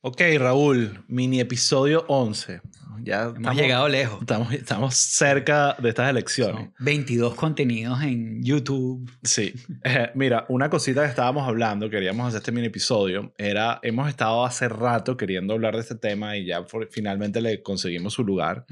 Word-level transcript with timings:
Ok, 0.00 0.20
Raúl, 0.38 1.04
mini 1.08 1.40
episodio 1.40 2.04
11. 2.08 2.60
Ya 3.02 3.22
Hemos 3.22 3.36
estamos, 3.36 3.56
llegado 3.56 3.88
lejos. 3.88 4.20
Estamos, 4.20 4.52
estamos 4.52 4.94
cerca 4.94 5.76
de 5.80 5.88
estas 5.88 6.10
elecciones. 6.10 6.56
Son 6.66 6.74
22 6.78 7.34
contenidos 7.34 8.02
en 8.02 8.42
YouTube. 8.42 9.10
Sí. 9.22 9.52
Eh, 9.84 10.10
mira, 10.14 10.44
una 10.48 10.68
cosita 10.68 11.02
que 11.02 11.08
estábamos 11.08 11.46
hablando, 11.48 11.88
queríamos 11.88 12.28
hacer 12.28 12.38
este 12.38 12.52
mini 12.52 12.66
episodio, 12.66 13.32
era, 13.38 13.78
hemos 13.82 14.08
estado 14.08 14.44
hace 14.44 14.68
rato 14.68 15.16
queriendo 15.16 15.54
hablar 15.54 15.74
de 15.74 15.80
este 15.82 15.94
tema 15.94 16.36
y 16.36 16.46
ya 16.46 16.64
por- 16.64 16.88
finalmente 16.90 17.40
le 17.40 17.62
conseguimos 17.62 18.12
su 18.14 18.24
lugar, 18.24 18.66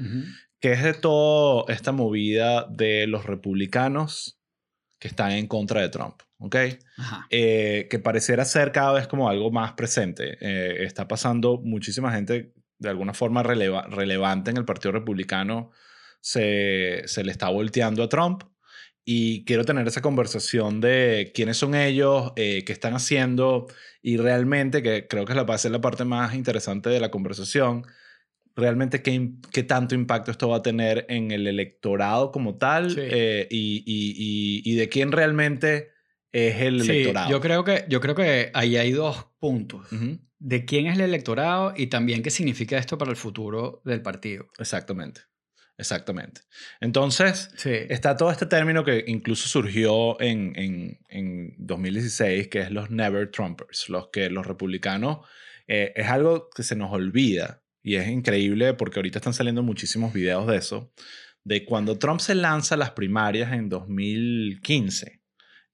que 0.59 0.73
es 0.73 0.83
de 0.83 0.93
toda 0.93 1.73
esta 1.73 1.91
movida 1.91 2.67
de 2.69 3.07
los 3.07 3.25
republicanos 3.25 4.37
que 4.99 5.07
están 5.07 5.31
en 5.31 5.47
contra 5.47 5.81
de 5.81 5.89
Trump, 5.89 6.21
¿ok? 6.39 6.55
Eh, 7.29 7.87
que 7.89 7.99
pareciera 7.99 8.45
ser 8.45 8.71
cada 8.71 8.93
vez 8.93 9.07
como 9.07 9.29
algo 9.29 9.51
más 9.51 9.73
presente. 9.73 10.37
Eh, 10.41 10.83
está 10.85 11.07
pasando 11.07 11.59
muchísima 11.63 12.11
gente 12.13 12.53
de 12.79 12.89
alguna 12.89 13.13
forma 13.13 13.43
releva- 13.43 13.87
relevante 13.89 14.51
en 14.51 14.57
el 14.57 14.65
Partido 14.65 14.91
Republicano 14.91 15.71
se, 16.21 17.03
se 17.05 17.23
le 17.23 17.31
está 17.31 17.49
volteando 17.49 18.03
a 18.03 18.09
Trump 18.09 18.43
y 19.05 19.45
quiero 19.45 19.63
tener 19.65 19.87
esa 19.87 20.01
conversación 20.01 20.81
de 20.81 21.31
quiénes 21.33 21.57
son 21.57 21.73
ellos, 21.75 22.33
eh, 22.35 22.63
qué 22.65 22.73
están 22.73 22.93
haciendo 22.93 23.67
y 24.01 24.17
realmente, 24.17 24.83
que 24.83 25.07
creo 25.07 25.25
que 25.25 25.31
es 25.31 25.37
la, 25.37 25.43
va 25.43 25.55
a 25.55 25.57
ser 25.59 25.71
la 25.71 25.79
parte 25.81 26.03
más 26.05 26.35
interesante 26.35 26.89
de 26.89 26.99
la 26.99 27.09
conversación, 27.09 27.85
realmente 28.55 29.01
qué, 29.01 29.29
qué 29.53 29.63
tanto 29.63 29.95
impacto 29.95 30.31
esto 30.31 30.49
va 30.49 30.57
a 30.57 30.61
tener 30.61 31.05
en 31.09 31.31
el 31.31 31.47
electorado 31.47 32.31
como 32.31 32.57
tal 32.57 32.91
Sí. 32.91 32.99
eh, 33.01 33.47
y, 33.49 33.83
y- 33.85 34.61
y- 34.65 34.73
y 34.73 34.75
de 34.75 34.89
quién 34.89 35.11
realmente 35.11 35.91
es 36.31 36.61
el 36.61 36.81
Sí, 36.81 36.91
electorado. 36.91 37.29
yo 37.31 37.41
creo, 37.41 37.63
que, 37.63 37.85
yo 37.89 38.01
creo 38.01 38.15
que 38.15 38.51
ahí 38.53 38.77
hay 38.77 38.91
dos 38.91 39.27
puntos. 39.39 39.87
De 40.39 40.65
quién 40.65 40.87
es 40.87 40.95
el 40.95 41.01
electorado 41.01 41.73
y 41.75 41.87
también 41.87 42.21
qué 42.21 42.29
significa 42.29 42.77
esto 42.77 42.97
para 42.97 43.09
el 43.11 43.17
futuro 43.17 43.81
del 43.85 44.01
partido. 44.01 44.47
Exactamente. 44.59 45.21
Exactamente. 45.79 46.41
Entonces, 46.81 47.51
Sí. 47.55 47.69
está 47.89 48.15
todo 48.17 48.31
este 48.31 48.45
término 48.47 48.83
que 48.83 49.03
incluso 49.07 49.47
surgió 49.47 50.19
en, 50.19 50.53
en, 50.55 50.99
en 51.07 51.53
2016, 51.59 52.47
que 52.47 52.61
es 52.61 52.71
los 52.71 52.89
Never 52.89 53.29
Trumpers, 53.29 53.87
los 53.89 54.09
que 54.09 54.29
los 54.31 54.45
republicanos, 54.47 55.19
eh, 55.67 55.93
es 55.95 56.07
algo 56.07 56.49
que 56.55 56.63
se 56.63 56.75
nos 56.75 56.91
olvida 56.91 57.61
y 57.83 57.95
es 57.95 58.07
increíble 58.07 58.73
porque 58.73 58.99
ahorita 58.99 59.19
están 59.19 59.33
saliendo 59.33 59.61
muchísimos 59.63 60.13
videos 60.13 60.47
de 60.47 60.57
eso, 60.57 60.91
de 61.43 61.63
cuando 61.63 61.97
Trump 61.99 62.19
se 62.21 62.35
lanza 62.35 62.73
a 62.75 62.77
las 62.79 62.91
primarias 62.91 63.53
en 63.53 63.69
2015, 63.69 65.16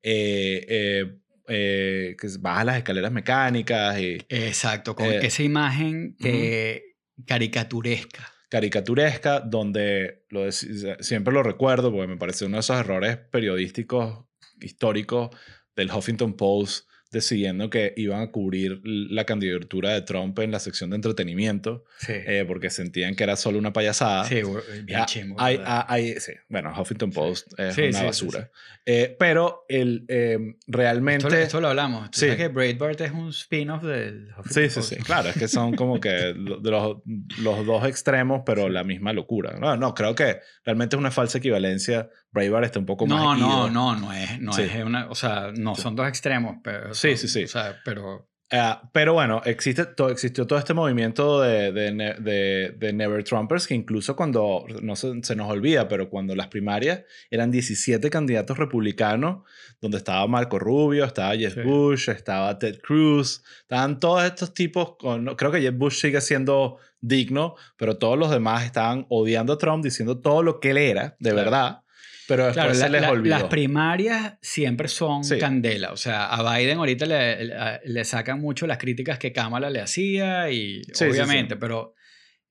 eh, 0.03 0.65
eh, 0.67 1.19
eh, 1.47 2.15
que 2.19 2.27
baja 2.39 2.65
las 2.65 2.77
escaleras 2.77 3.11
mecánicas 3.11 3.97
y 3.99 4.17
Exacto, 4.29 4.95
con 4.95 5.05
esa 5.07 5.43
imagen 5.43 6.15
que 6.19 6.97
caricaturesca. 7.25 8.31
caricaturesca, 8.49 9.39
donde 9.39 10.25
lo 10.29 10.51
siempre 10.51 11.33
lo 11.33 11.41
recuerdo 11.41 11.91
porque 11.91 12.07
me 12.07 12.17
parece 12.17 12.45
uno 12.45 12.57
de 12.57 12.61
esos 12.61 12.77
errores 12.77 13.17
periodísticos 13.17 14.25
históricos 14.59 15.29
del 15.75 15.89
Huffington 15.91 16.35
Post 16.35 16.87
decidiendo 17.13 17.69
que 17.69 17.93
iban 17.95 18.19
a 18.21 18.31
cubrir 18.31 18.81
la 18.83 19.23
candidatura 19.25 19.91
de 19.91 20.01
Trump 20.01 20.37
en 20.39 20.51
la 20.51 20.59
sección 20.59 20.89
de 20.89 20.97
entretenimiento 20.97 21.85
Sí. 21.99 22.11
eh, 22.13 22.43
porque 22.45 22.69
sentían 22.69 23.15
que 23.15 23.23
era 23.23 23.37
solo 23.37 23.57
una 23.57 23.71
payasada. 23.71 24.25
sí, 24.25 24.41
bien 24.83 25.05
chimbo, 25.05 25.39
hay- 25.39 25.61
ah, 25.63 25.85
hay- 25.87 26.15
sí, 26.19 26.33
bueno, 26.49 26.73
Huffington 26.77 27.11
Post 27.11 27.57
es 27.57 27.75
Sí, 27.75 27.81
una 27.83 27.91
sí, 27.93 27.99
sí, 27.99 28.05
basura. 28.05 28.51
Eh, 28.85 29.15
pero 29.17 29.63
el, 29.69 30.03
eh, 30.09 30.57
realmente... 30.67 31.27
esto, 31.27 31.37
esto 31.39 31.61
lo 31.61 31.69
hablamos. 31.69 32.11
¿Tú 32.11 32.19
Sí. 32.19 32.25
sabes 32.25 32.35
que 32.37 32.47
Breitbart 32.49 32.99
es 32.99 33.11
un 33.11 33.29
spin-off 33.29 33.83
del 33.83 34.27
Sí, 34.27 34.33
Huffington 34.39 34.69
sí, 34.69 34.75
Post? 34.79 34.89
sí. 34.89 34.95
Claro, 34.97 35.29
es 35.29 35.37
que 35.37 35.47
son 35.47 35.73
como 35.75 36.01
que 36.01 36.09
de 36.09 36.33
los, 36.35 36.97
los 37.39 37.65
dos 37.65 37.87
extremos, 37.87 38.41
pero 38.45 38.67
la 38.67 38.83
misma 38.83 39.13
locura. 39.13 39.57
No, 39.57 39.77
no, 39.77 39.93
creo 39.93 40.15
que 40.15 40.39
realmente 40.65 40.95
es 40.95 40.99
una 40.99 41.11
falsa 41.11 41.37
equivalencia. 41.37 42.09
Braveheart 42.33 42.65
está 42.65 42.79
un 42.79 42.85
poco 42.85 43.07
No, 43.07 43.17
más. 43.29 43.39
no, 43.39 43.47
ido. 43.47 43.69
no, 43.69 43.95
no 43.95 44.11
es, 44.13 44.39
no 44.41 44.53
Sí. 44.53 44.63
es 44.63 44.83
una, 44.83 45.07
o 45.09 45.15
sea, 45.15 45.51
no 45.55 45.75
son 45.75 45.95
dos 45.95 46.07
extremos, 46.07 46.57
pero 46.63 46.93
Sí, 46.93 47.09
son- 47.09 47.17
sí, 47.17 47.27
sí. 47.27 47.43
O 47.43 47.47
sea, 47.47 47.79
pero 47.85 48.27
Eh, 48.55 48.75
pero 48.91 49.13
bueno, 49.13 49.41
existe 49.45 49.83
todo, 49.85 50.09
existió 50.11 50.45
todo 50.45 50.59
este 50.59 50.75
movimiento 50.75 51.41
de, 51.41 51.71
de, 51.71 51.91
de- 52.19 52.75
de 52.77 52.93
Never 52.93 53.23
Trumpers 53.23 53.65
que 53.65 53.73
incluso 53.73 54.15
cuando, 54.15 54.65
no 54.83 54.95
se, 54.95 55.23
se 55.23 55.35
nos 55.35 55.49
olvida, 55.49 55.87
pero 55.87 56.07
cuando 56.07 56.35
las 56.35 56.49
primarias 56.49 57.01
eran 57.31 57.49
17 57.49 58.11
candidatos 58.11 58.59
republicanos, 58.59 59.43
donde 59.81 59.97
estaba 59.97 60.27
Marco 60.27 60.59
Rubio, 60.59 61.03
estaba 61.05 61.35
Jeb 61.35 61.53
Sí. 61.53 61.61
Bush, 61.61 62.09
estaba 62.09 62.59
Ted 62.59 62.79
Cruz, 62.83 63.43
estaban 63.61 63.99
todos 63.99 64.23
estos 64.23 64.53
tipos, 64.53 64.97
con, 64.99 65.23
no- 65.23 65.35
creo 65.35 65.51
que 65.51 65.61
Jeb 65.61 65.75
Bush 65.75 65.99
sigue 65.99 66.21
siendo 66.21 66.77
digno, 67.01 67.55
pero 67.75 67.97
todos 67.97 68.19
los 68.19 68.29
demás 68.29 68.65
estaban 68.65 69.07
odiando 69.09 69.53
a 69.53 69.57
Trump, 69.57 69.83
diciendo 69.83 70.19
todo 70.19 70.43
lo 70.43 70.59
que 70.59 70.71
él 70.71 70.77
era, 70.77 71.15
de 71.19 71.31
Claro. 71.31 71.35
verdad, 71.37 71.79
pero 72.27 72.45
después 72.45 72.65
claro, 72.65 72.73
se 72.75 72.89
les 72.89 73.01
la- 73.01 73.11
olvidó. 73.11 73.35
las 73.37 73.43
primarias 73.45 74.33
siempre 74.41 74.87
son 74.87 75.23
Sí. 75.23 75.37
candela. 75.37 75.91
O 75.91 75.97
sea, 75.97 76.27
a 76.27 76.57
Biden 76.57 76.77
ahorita 76.77 77.05
le, 77.05 77.45
le, 77.45 77.55
le 77.83 78.05
sacan 78.05 78.39
mucho 78.39 78.65
las 78.67 78.77
críticas 78.77 79.19
que 79.19 79.31
Kamala 79.31 79.69
le 79.69 79.81
hacía 79.81 80.49
y 80.49 80.81
sí, 80.93 81.05
obviamente, 81.05 81.55
sí. 81.55 81.59
pero 81.59 81.93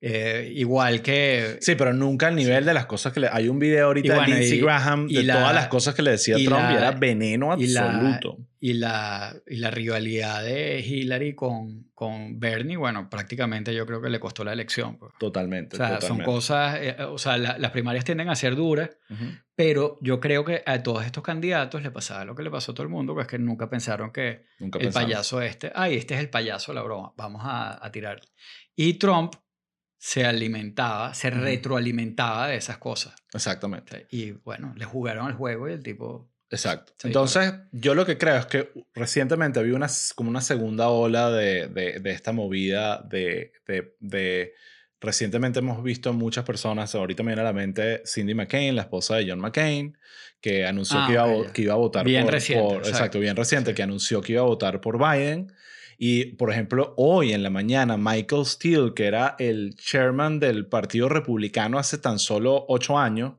eh, 0.05 0.51
igual 0.55 1.01
que... 1.01 1.59
Sí, 1.61 1.75
pero 1.75 1.93
nunca 1.93 2.27
al 2.27 2.35
nivel 2.35 2.65
de 2.65 2.73
las 2.73 2.85
cosas 2.87 3.13
que 3.13 3.21
le... 3.21 3.29
Hay 3.31 3.47
un 3.47 3.57
video 3.57 3.85
ahorita 3.85 4.05
Y 4.07 4.09
bueno, 4.09 4.23
de 4.33 4.39
Lindsey 4.39 4.57
y- 4.57 4.61
Graham 4.61 5.05
y 5.09 5.15
de 5.15 5.23
la- 5.23 5.33
todas 5.35 5.55
las 5.55 5.67
cosas 5.69 5.95
que 5.95 6.01
le 6.01 6.11
decía 6.11 6.37
y 6.37 6.43
Trump 6.43 6.59
y 6.59 6.73
la- 6.73 6.77
era 6.77 6.91
veneno 6.91 7.55
y 7.57 7.67
la- 7.67 7.85
absoluto. 7.89 8.37
Y 8.59 8.73
la, 8.73 9.33
y 9.47 9.55
la 9.57 9.71
rivalidad 9.71 10.43
de 10.43 10.81
Hillary 10.81 11.35
con, 11.35 11.89
con 11.93 12.37
Bernie, 12.37 12.75
bueno, 12.75 13.09
prácticamente 13.09 13.73
yo 13.73 13.85
creo 13.85 14.01
que 14.01 14.09
le 14.09 14.19
costó 14.19 14.43
la 14.43 14.51
elección. 14.51 14.97
pues. 14.97 15.13
Totalmente. 15.19 15.75
O 15.75 15.77
sea, 15.77 15.87
son 15.87 15.99
totalmente. 15.99 16.25
cosas, 16.25 16.77
eh, 16.81 16.95
o 17.03 17.17
sea, 17.17 17.37
la- 17.37 17.57
las 17.57 17.71
primarias 17.71 18.03
tienden 18.03 18.27
a 18.29 18.35
ser 18.35 18.57
duras, 18.57 18.89
Ujú. 19.09 19.23
pero 19.55 19.97
yo 20.01 20.19
creo 20.19 20.43
que 20.43 20.63
a 20.65 20.83
todos 20.83 21.05
estos 21.05 21.23
candidatos 21.23 21.81
le 21.81 21.91
pasaba 21.91 22.25
lo 22.25 22.35
que 22.35 22.43
le 22.43 22.51
pasó 22.51 22.73
a 22.73 22.75
todo 22.75 22.83
el 22.83 22.89
mundo, 22.89 23.15
que 23.15 23.21
es 23.21 23.27
que 23.29 23.39
nunca 23.39 23.69
pensaron 23.69 24.11
que 24.11 24.43
Nunca 24.59 24.79
el 24.79 24.91
payaso 24.91 25.41
este, 25.41 25.71
ay, 25.73 25.95
este 25.95 26.13
es 26.15 26.19
el 26.19 26.29
payaso, 26.29 26.73
la 26.73 26.81
broma, 26.81 27.13
vamos 27.15 27.41
a, 27.45 27.85
a 27.85 27.89
tirar. 27.91 28.19
Y 28.75 28.95
Trump 28.95 29.33
se 30.05 30.25
alimentaba, 30.25 31.13
se 31.13 31.29
retroalimentaba 31.29 32.49
de 32.49 32.57
esas 32.57 32.77
cosas. 32.77 33.15
Exactamente. 33.33 34.05
Y 34.11 34.31
bueno, 34.31 34.73
le 34.75 34.83
jugaron 34.83 35.27
el 35.29 35.33
juego 35.35 35.69
y 35.69 35.71
el 35.71 35.81
tipo... 35.81 36.29
Exacto. 36.49 36.91
Entonces, 37.07 37.53
yo 37.71 37.95
lo 37.95 38.05
que 38.05 38.17
creo 38.17 38.35
es 38.35 38.45
que 38.47 38.69
recientemente 38.93 39.59
había 39.61 39.75
una, 39.75 39.87
como 40.15 40.29
una 40.29 40.41
segunda 40.41 40.89
ola 40.89 41.31
de, 41.31 41.67
de, 41.67 41.99
de 42.01 42.11
esta 42.11 42.33
movida 42.33 43.01
de, 43.09 43.53
de, 43.65 43.95
de- 44.01 44.53
Recientemente 44.99 45.59
hemos 45.59 45.83
visto 45.83 46.13
muchas 46.13 46.45
personas, 46.45 46.95
ahorita 46.95 47.23
me 47.23 47.31
viene 47.31 47.41
a 47.41 47.45
la 47.45 47.51
mente 47.53 48.03
Cindy 48.05 48.33
McCain, 48.35 48.73
la 48.75 48.83
esposa 48.83 49.15
de 49.17 49.29
John 49.29 49.39
McCain, 49.39 49.97
que 50.39 50.65
anunció 50.65 50.97
Ah, 50.99 51.07
que, 51.07 51.13
iba, 51.13 51.23
a 51.23 51.51
que 51.53 51.61
iba 51.63 51.73
a 51.73 51.77
votar 51.77 52.05
Bien 52.05 52.23
por... 52.23 52.33
reciente, 52.33 52.63
por- 52.63 52.75
exacto. 52.77 52.89
exacto, 52.97 53.19
bien 53.19 53.35
reciente, 53.35 53.71
Sí. 53.71 53.75
que 53.75 53.83
anunció 53.83 54.21
que 54.21 54.31
iba 54.33 54.41
a 54.41 54.45
votar 54.45 54.79
por 54.79 54.97
Biden. 54.97 55.51
Y, 56.05 56.25
por 56.35 56.51
ejemplo, 56.51 56.93
hoy 56.97 57.31
en 57.31 57.43
la 57.43 57.49
mañana, 57.49 57.95
Michael 57.95 58.45
Steele, 58.45 58.93
que 58.93 59.05
era 59.05 59.37
el 59.39 59.73
chairman 59.77 60.37
del 60.37 60.65
Partido 60.65 61.07
Republicano 61.07 61.79
hace 61.79 61.97
tan 61.97 62.19
solo 62.19 62.65
ocho 62.67 62.97
años, 62.99 63.35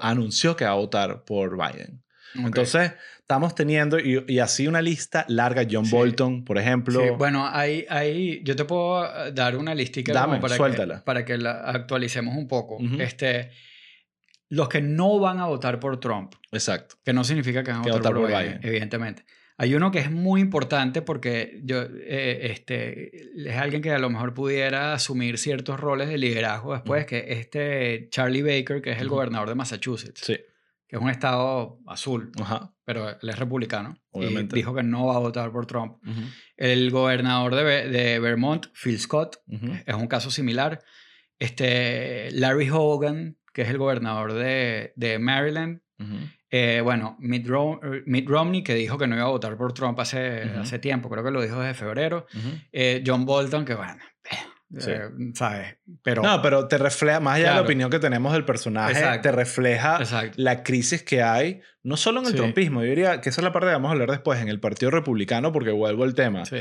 anunció 0.00 0.56
que 0.56 0.64
va 0.64 0.72
a 0.72 0.74
votar 0.74 1.24
por 1.24 1.56
Biden. 1.56 2.02
ok. 2.36 2.46
Entonces, 2.46 2.92
estamos 3.20 3.54
teniendo, 3.54 4.00
y, 4.00 4.24
y 4.26 4.40
así 4.40 4.66
una 4.66 4.82
lista 4.82 5.24
larga, 5.28 5.62
John 5.70 5.86
Sí. 5.86 5.92
Bolton, 5.94 6.44
por 6.44 6.58
ejemplo. 6.58 7.00
Sí, 7.00 7.10
bueno, 7.16 7.46
ahí, 7.46 7.86
ahí 7.88 8.40
yo 8.42 8.56
te 8.56 8.64
puedo 8.64 9.04
eh, 9.04 9.30
dar 9.32 9.56
una 9.56 9.72
listica 9.72 10.12
Dame, 10.12 10.40
para, 10.40 10.56
suéltala. 10.56 10.96
que, 10.96 11.02
para 11.04 11.24
que 11.24 11.38
la 11.38 11.60
actualicemos 11.60 12.36
un 12.36 12.48
poco. 12.48 12.74
Ujú. 12.76 13.00
este, 13.00 13.50
los 14.48 14.68
que 14.68 14.80
no 14.80 15.20
van 15.20 15.38
a 15.38 15.46
votar 15.46 15.78
por 15.78 16.00
Trump, 16.00 16.34
Exacto. 16.50 16.96
que 17.04 17.12
no 17.12 17.22
significa 17.22 17.62
que 17.62 17.70
van 17.70 17.82
a 17.82 17.84
Que 17.84 17.90
votar, 17.92 18.12
votar 18.14 18.14
por 18.14 18.22
por 18.32 18.40
Biden, 18.40 18.58
Biden. 18.58 18.68
evidentemente. 18.68 19.24
Hay 19.60 19.74
uno 19.74 19.90
que 19.90 19.98
es 19.98 20.10
muy 20.10 20.40
importante 20.40 21.02
porque 21.02 21.60
yo, 21.64 21.82
eh, 21.82 22.52
este, 22.52 23.10
es 23.50 23.56
alguien 23.56 23.82
que 23.82 23.90
a 23.90 23.98
lo 23.98 24.08
mejor 24.08 24.32
pudiera 24.32 24.92
asumir 24.94 25.36
ciertos 25.36 25.80
roles 25.80 26.08
de 26.08 26.16
liderazgo 26.16 26.74
después, 26.74 27.06
que 27.06 27.24
este 27.28 28.06
Charlie 28.10 28.42
Baker, 28.42 28.80
que 28.80 28.92
es 28.92 29.00
el 29.00 29.08
gobernador 29.08 29.48
de 29.48 29.56
Massachusetts, 29.56 30.20
Sí. 30.24 30.36
que 30.86 30.94
es 30.96 31.02
un 31.02 31.10
estado 31.10 31.80
azul, 31.88 32.30
Ajá. 32.40 32.72
pero 32.84 33.08
él 33.10 33.28
es 33.28 33.36
republicano. 33.38 33.98
Obviamente. 34.12 34.54
Y 34.56 34.60
dijo 34.60 34.74
que 34.74 34.84
no 34.84 35.06
va 35.06 35.16
a 35.16 35.20
votar 35.20 35.50
por 35.50 35.66
Trump. 35.66 35.98
El 36.56 36.90
gobernador 36.92 37.56
de, 37.56 37.88
de 37.88 38.18
Vermont, 38.20 38.66
Phil 38.74 38.98
Scott, 39.00 39.38
es 39.86 39.94
un 39.94 40.06
caso 40.06 40.30
similar. 40.30 40.80
Este, 41.40 42.30
Larry 42.32 42.68
Hogan, 42.70 43.36
que 43.52 43.62
es 43.62 43.68
el 43.70 43.78
gobernador 43.78 44.34
de, 44.34 44.92
de 44.96 45.18
Maryland. 45.18 45.80
Eh, 46.50 46.80
bueno, 46.82 47.16
Mitt, 47.20 47.46
Rom- 47.46 47.80
Mitt 48.06 48.28
Romney, 48.28 48.62
que 48.62 48.74
dijo 48.74 48.96
que 48.96 49.06
no 49.06 49.14
iba 49.16 49.24
a 49.24 49.28
votar 49.28 49.56
por 49.56 49.72
Trump 49.74 49.98
hace, 50.00 50.46
Ujú. 50.46 50.60
hace 50.60 50.78
tiempo, 50.78 51.08
creo 51.10 51.22
que 51.24 51.30
lo 51.30 51.42
dijo 51.42 51.60
desde 51.60 51.74
febrero. 51.74 52.26
Ujú. 52.34 52.48
Eh, 52.72 53.02
John 53.06 53.24
Bolton, 53.26 53.64
que 53.66 53.74
bueno, 53.74 53.96
eh, 54.30 54.36
Sí. 54.78 54.90
eh, 54.90 55.02
¿sabes? 55.34 55.76
Pero, 56.02 56.22
No, 56.22 56.40
pero 56.42 56.66
te 56.68 56.78
refleja, 56.78 57.20
más 57.20 57.34
allá 57.36 57.44
de 57.44 57.48
la 57.48 57.52
Claro. 57.56 57.64
opinión 57.66 57.90
que 57.90 57.98
tenemos 57.98 58.32
del 58.32 58.44
personaje, 58.44 58.92
Exacto. 58.92 59.22
te 59.22 59.32
refleja 59.32 59.96
Exacto. 59.98 60.34
la 60.36 60.62
crisis 60.62 61.02
que 61.02 61.22
hay, 61.22 61.60
no 61.82 61.96
solo 61.96 62.20
en 62.20 62.26
el 62.26 62.32
Sí. 62.32 62.36
trumpismo, 62.38 62.82
yo 62.82 62.88
diría 62.88 63.20
que 63.20 63.28
esa 63.30 63.40
es 63.40 63.44
la 63.44 63.52
parte 63.52 63.68
que 63.68 63.72
vamos 63.74 63.88
a 63.90 63.92
hablar 63.92 64.10
después, 64.10 64.40
en 64.40 64.48
el 64.48 64.60
Partido 64.60 64.90
Republicano, 64.90 65.52
porque 65.52 65.70
vuelvo 65.70 66.04
al 66.04 66.14
tema. 66.14 66.44
Sí. 66.46 66.56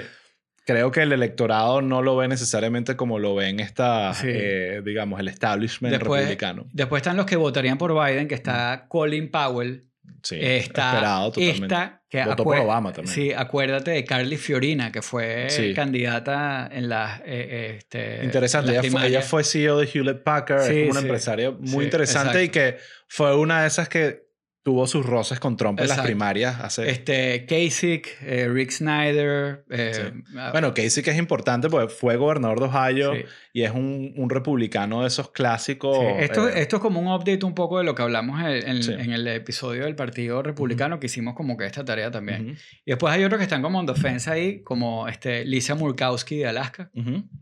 Creo 0.68 0.92
que 0.92 1.02
el 1.02 1.14
electorado 1.14 1.82
no 1.82 2.02
lo 2.02 2.18
ve 2.18 2.28
necesariamente 2.28 2.98
como 2.98 3.20
lo 3.20 3.34
ven 3.34 3.62
esta, 3.62 4.12
eh, 4.22 4.82
digamos, 4.84 5.18
el 5.22 5.30
establishment 5.30 5.96
republicano. 5.96 6.68
Después 6.74 7.00
están 7.00 7.16
los 7.16 7.26
que 7.26 7.38
votarían 7.38 7.78
por 7.78 7.94
Biden, 7.94 8.28
que 8.28 8.36
está 8.36 8.86
Colin 8.90 9.32
Powell. 9.32 9.86
Sí, 10.22 10.36
está 10.42 10.96
esperado 10.96 11.32
totalmente. 11.32 11.66
Esta, 11.66 12.02
que 12.10 12.24
Votó 12.26 12.44
por 12.44 12.58
Obama 12.58 12.92
también. 12.92 13.14
Sí, 13.14 13.32
acuérdate 13.32 13.92
de 13.92 14.04
Carly 14.04 14.36
Fiorina, 14.36 14.92
que 14.92 15.02
fue 15.02 15.48
candidata 15.74 16.70
en 16.70 16.90
las... 16.90 17.22
Eh, 17.26 17.78
este, 17.78 18.26
interesante, 18.26 18.78
ella, 18.78 19.22
fue, 19.22 19.46
CEO 19.46 19.80
de 19.80 19.88
Hewlett 19.88 20.24
Packard, 20.24 20.70
es 20.70 20.92
una 20.92 21.00
empresaria 21.00 21.52
muy 21.52 21.86
interesante 21.86 22.44
y 22.44 22.50
que 22.50 22.78
fue 23.08 23.34
una 23.38 23.62
de 23.62 23.68
esas 23.68 23.88
que 23.88 24.27
tuvo 24.68 24.86
sus 24.86 25.06
roces 25.06 25.40
con 25.40 25.56
Trump 25.56 25.80
en 25.80 25.88
las 25.88 26.02
primarias 26.02 26.60
hace... 26.60 26.90
Este, 26.90 27.46
Kasich, 27.46 28.10
eh, 28.22 28.50
Rick 28.50 28.72
Snyder... 28.72 29.64
Eh, 29.70 30.12
ah, 30.36 30.50
bueno, 30.52 30.74
Kasich 30.74 31.08
es 31.08 31.18
importante 31.18 31.70
porque 31.70 31.88
fue 31.88 32.18
gobernador 32.18 32.60
de 32.60 32.66
Ohio 32.66 33.14
y 33.54 33.64
es 33.64 33.72
un, 33.72 34.14
un, 34.18 34.30
republicano 34.30 35.04
de 35.04 35.08
esos 35.08 35.32
clásicos... 35.32 35.98
Esto, 36.20 36.50
eh, 36.50 36.60
esto 36.60 36.76
es 36.76 36.82
como 36.82 37.00
un 37.00 37.08
update 37.08 37.46
un 37.46 37.56
poco 37.56 37.78
de 37.78 37.86
lo 37.86 37.96
que 37.96 38.02
hablamos 38.02 38.42
en, 38.42 38.68
en, 38.68 39.14
el 39.14 39.26
episodio 39.30 39.86
del 39.86 39.96
Partido 39.96 40.44
Republicano 40.44 41.00
que 41.00 41.06
hicimos 41.06 41.34
como 41.34 41.56
que 41.56 41.66
esta 41.66 41.86
tarea 41.86 42.12
también. 42.12 42.58
Y 42.84 42.92
después 42.92 43.14
hay 43.14 43.24
otros 43.24 43.38
que 43.38 43.46
están 43.46 43.62
como 43.62 43.80
en 43.80 43.86
defensa 43.86 44.34
ahí, 44.34 44.64
como 44.64 45.08
este, 45.08 45.46
Lisa 45.46 45.76
Murkowski 45.76 46.40
de 46.40 46.48
Alaska, 46.48 46.92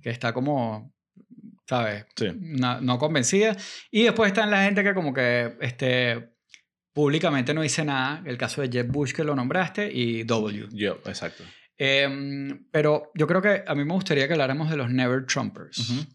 que 0.03 0.11
está 0.11 0.31
como 0.31 0.93
¿sabes? 1.67 2.05
No, 2.39 2.81
no, 2.81 2.99
convencida. 2.99 3.57
Y 3.89 4.03
después 4.03 4.27
están 4.27 4.51
la 4.51 4.63
gente 4.63 4.83
que 4.83 4.93
como 4.93 5.11
que 5.11 5.55
este, 5.61 6.34
Públicamente 6.95 7.53
no 7.53 7.61
hice 7.61 7.83
nada, 7.83 8.23
el 8.25 8.37
caso 8.37 8.61
de 8.61 8.69
Jeb 8.69 8.87
Bush 8.87 9.11
que 9.11 9.25
lo 9.25 9.35
nombraste 9.35 9.91
y 9.91 10.23
W. 10.23 10.69
Yo, 10.71 10.93
exacto. 11.05 11.43
Em, 11.77 12.67
pero 12.71 13.11
yo 13.15 13.27
creo 13.27 13.41
que 13.41 13.65
a 13.67 13.75
mí 13.75 13.83
me 13.83 13.93
gustaría 13.93 14.27
que 14.27 14.33
habláramos 14.33 14.69
de 14.69 14.77
los 14.77 14.89
Never 14.89 15.25
Trumpers. 15.25 16.07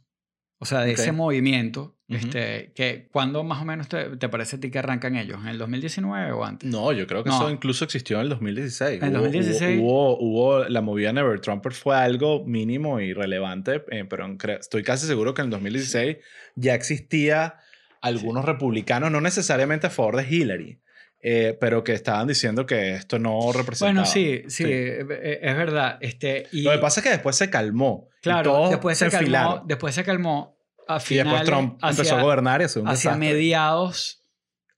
O 0.58 0.64
sea, 0.64 0.80
de 0.80 0.92
ese 0.92 1.12
movimiento, 1.12 1.98
este, 2.08 2.72
que 2.74 3.08
¿cuándo 3.12 3.44
más 3.44 3.60
o 3.60 3.66
menos 3.66 3.88
te, 3.88 4.16
te, 4.16 4.30
parece 4.30 4.56
a 4.56 4.60
ti 4.60 4.70
que 4.70 4.78
arrancan 4.78 5.16
ellos? 5.16 5.38
¿En 5.42 5.48
el 5.48 5.58
2019 5.58 6.32
o 6.32 6.46
antes? 6.46 6.70
No, 6.70 6.92
yo 6.92 7.06
creo 7.06 7.24
que 7.24 7.28
eso 7.28 7.50
incluso 7.50 7.84
existió 7.84 8.16
en 8.16 8.22
el 8.22 8.28
2016. 8.30 9.02
En 9.02 9.08
el 9.08 9.12
2016. 9.12 9.80
Hubo, 9.82 10.18
hubo, 10.18 10.64
la 10.64 10.80
movida 10.80 11.12
Never 11.12 11.38
Trumpers 11.40 11.78
fue 11.78 11.94
algo 11.94 12.46
mínimo 12.46 13.00
y 13.00 13.12
relevante, 13.12 13.84
eh, 13.90 14.06
pero 14.08 14.34
estoy 14.58 14.82
casi 14.82 15.06
seguro 15.06 15.34
que 15.34 15.42
en 15.42 15.48
el 15.48 15.50
2016 15.50 16.16
ya 16.56 16.74
existía 16.74 17.56
algunos 18.00 18.44
republicanos, 18.44 19.10
no 19.10 19.20
necesariamente 19.20 19.86
a 19.86 19.90
favor 19.90 20.16
de 20.16 20.34
Hillary, 20.34 20.80
eh, 21.22 21.56
pero 21.60 21.84
que 21.84 21.92
estaban 21.92 22.26
diciendo 22.26 22.64
que 22.64 22.94
esto 22.94 23.18
no 23.18 23.52
representaba. 23.52 23.92
Bueno, 23.92 24.06
sí, 24.06 24.42
sí, 24.48 24.64
eh, 24.64 25.06
eh, 25.10 25.40
es 25.42 25.56
verdad. 25.56 25.98
Este, 26.00 26.46
y, 26.52 26.62
Lo 26.62 26.72
que 26.72 26.78
pasa 26.78 27.00
es 27.00 27.04
que 27.04 27.10
después 27.10 27.36
se 27.36 27.50
calmó. 27.50 28.08
Claro, 28.22 28.70
después 28.70 28.96
se, 28.96 29.10
calmó. 29.10 29.62
Después 29.66 29.94
se 29.94 30.04
calmó. 30.04 30.58
A 30.88 30.98
y 31.08 31.14
después 31.14 31.44
Trump 31.44 31.78
empezó 31.82 32.16
a 32.16 32.22
gobernar 32.22 32.62
y 32.62 32.64
Hacia 32.64 33.14
mediados 33.16 34.24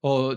o 0.01 0.35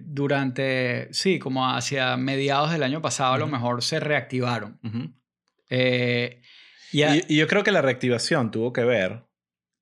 durante, 0.00 1.12
sí, 1.12 1.38
como 1.38 1.68
hacia 1.68 2.16
mediados 2.16 2.72
del 2.72 2.82
año 2.82 3.02
pasado 3.02 3.34
a 3.34 3.38
lo 3.38 3.46
mejor 3.46 3.82
se 3.82 4.00
reactivaron. 4.00 4.80
y, 5.70 7.02
y 7.28 7.36
yo 7.36 7.46
creo 7.46 7.62
que 7.62 7.72
la 7.72 7.82
reactivación 7.82 8.50
tuvo 8.50 8.72
que 8.72 8.84
ver 8.84 9.22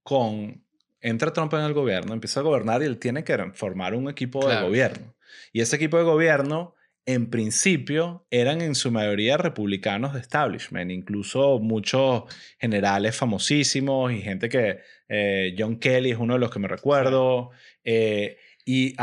con 0.03 0.62
entra 1.03 1.33
Trump 1.33 1.53
en 1.55 1.61
el 1.61 1.75
gobierno, 1.75 2.15
empieza 2.15 2.41
a 2.41 2.43
gobernar 2.43 2.83
y 2.83 2.87
él 2.87 2.99
tiene 2.99 3.25
que 3.25 3.37
formar 3.53 3.95
un 3.95 4.09
equipo 4.09 4.49
de 4.49 4.61
gobierno. 4.63 5.15
Y 5.53 5.61
ese 5.61 5.77
equipo 5.77 5.99
de 5.99 6.05
gobierno, 6.05 6.75
en 7.05 7.29
principio, 7.29 8.27
eran 8.31 8.63
en 8.63 8.75
su 8.75 8.91
mayoría 8.93 9.37
republicanos 9.37 10.15
de 10.15 10.21
establishment, 10.21 10.91
incluso 10.91 11.59
muchos 11.59 12.25
generales 12.59 13.17
famosísimos 13.17 14.13
y 14.13 14.23
gente 14.23 14.49
que, 14.49 14.79
eh, 15.09 15.55
John 15.59 15.77
Kelly 15.77 16.13
es 16.13 16.19
uno 16.19 16.35
de 16.35 16.41
los 16.41 16.51
que 16.51 16.61
me 16.61 16.69
recuerdo, 16.69 17.51
eh, 17.85 18.39
y 18.65 18.95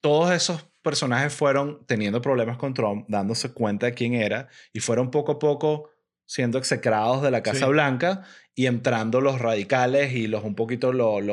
todos 0.00 0.32
esos 0.32 0.66
personajes 0.82 1.32
fueron 1.32 1.86
teniendo 1.86 2.20
problemas 2.20 2.56
con 2.56 2.74
Trump, 2.74 3.04
dándose 3.08 3.52
cuenta 3.52 3.86
de 3.86 3.94
quién 3.94 4.14
era, 4.14 4.48
y 4.72 4.80
fueron 4.80 5.10
poco 5.10 5.32
a 5.32 5.38
poco 5.38 5.90
siendo 6.26 6.58
execrados 6.58 7.22
de 7.22 7.30
la 7.30 7.42
Casa 7.42 7.66
Blanca 7.66 8.22
y 8.60 8.66
entrando 8.66 9.22
los 9.22 9.38
radicales 9.38 10.12
y 10.12 10.26
los 10.26 10.44
un 10.44 10.54
poquito 10.54 10.92
los 10.92 11.30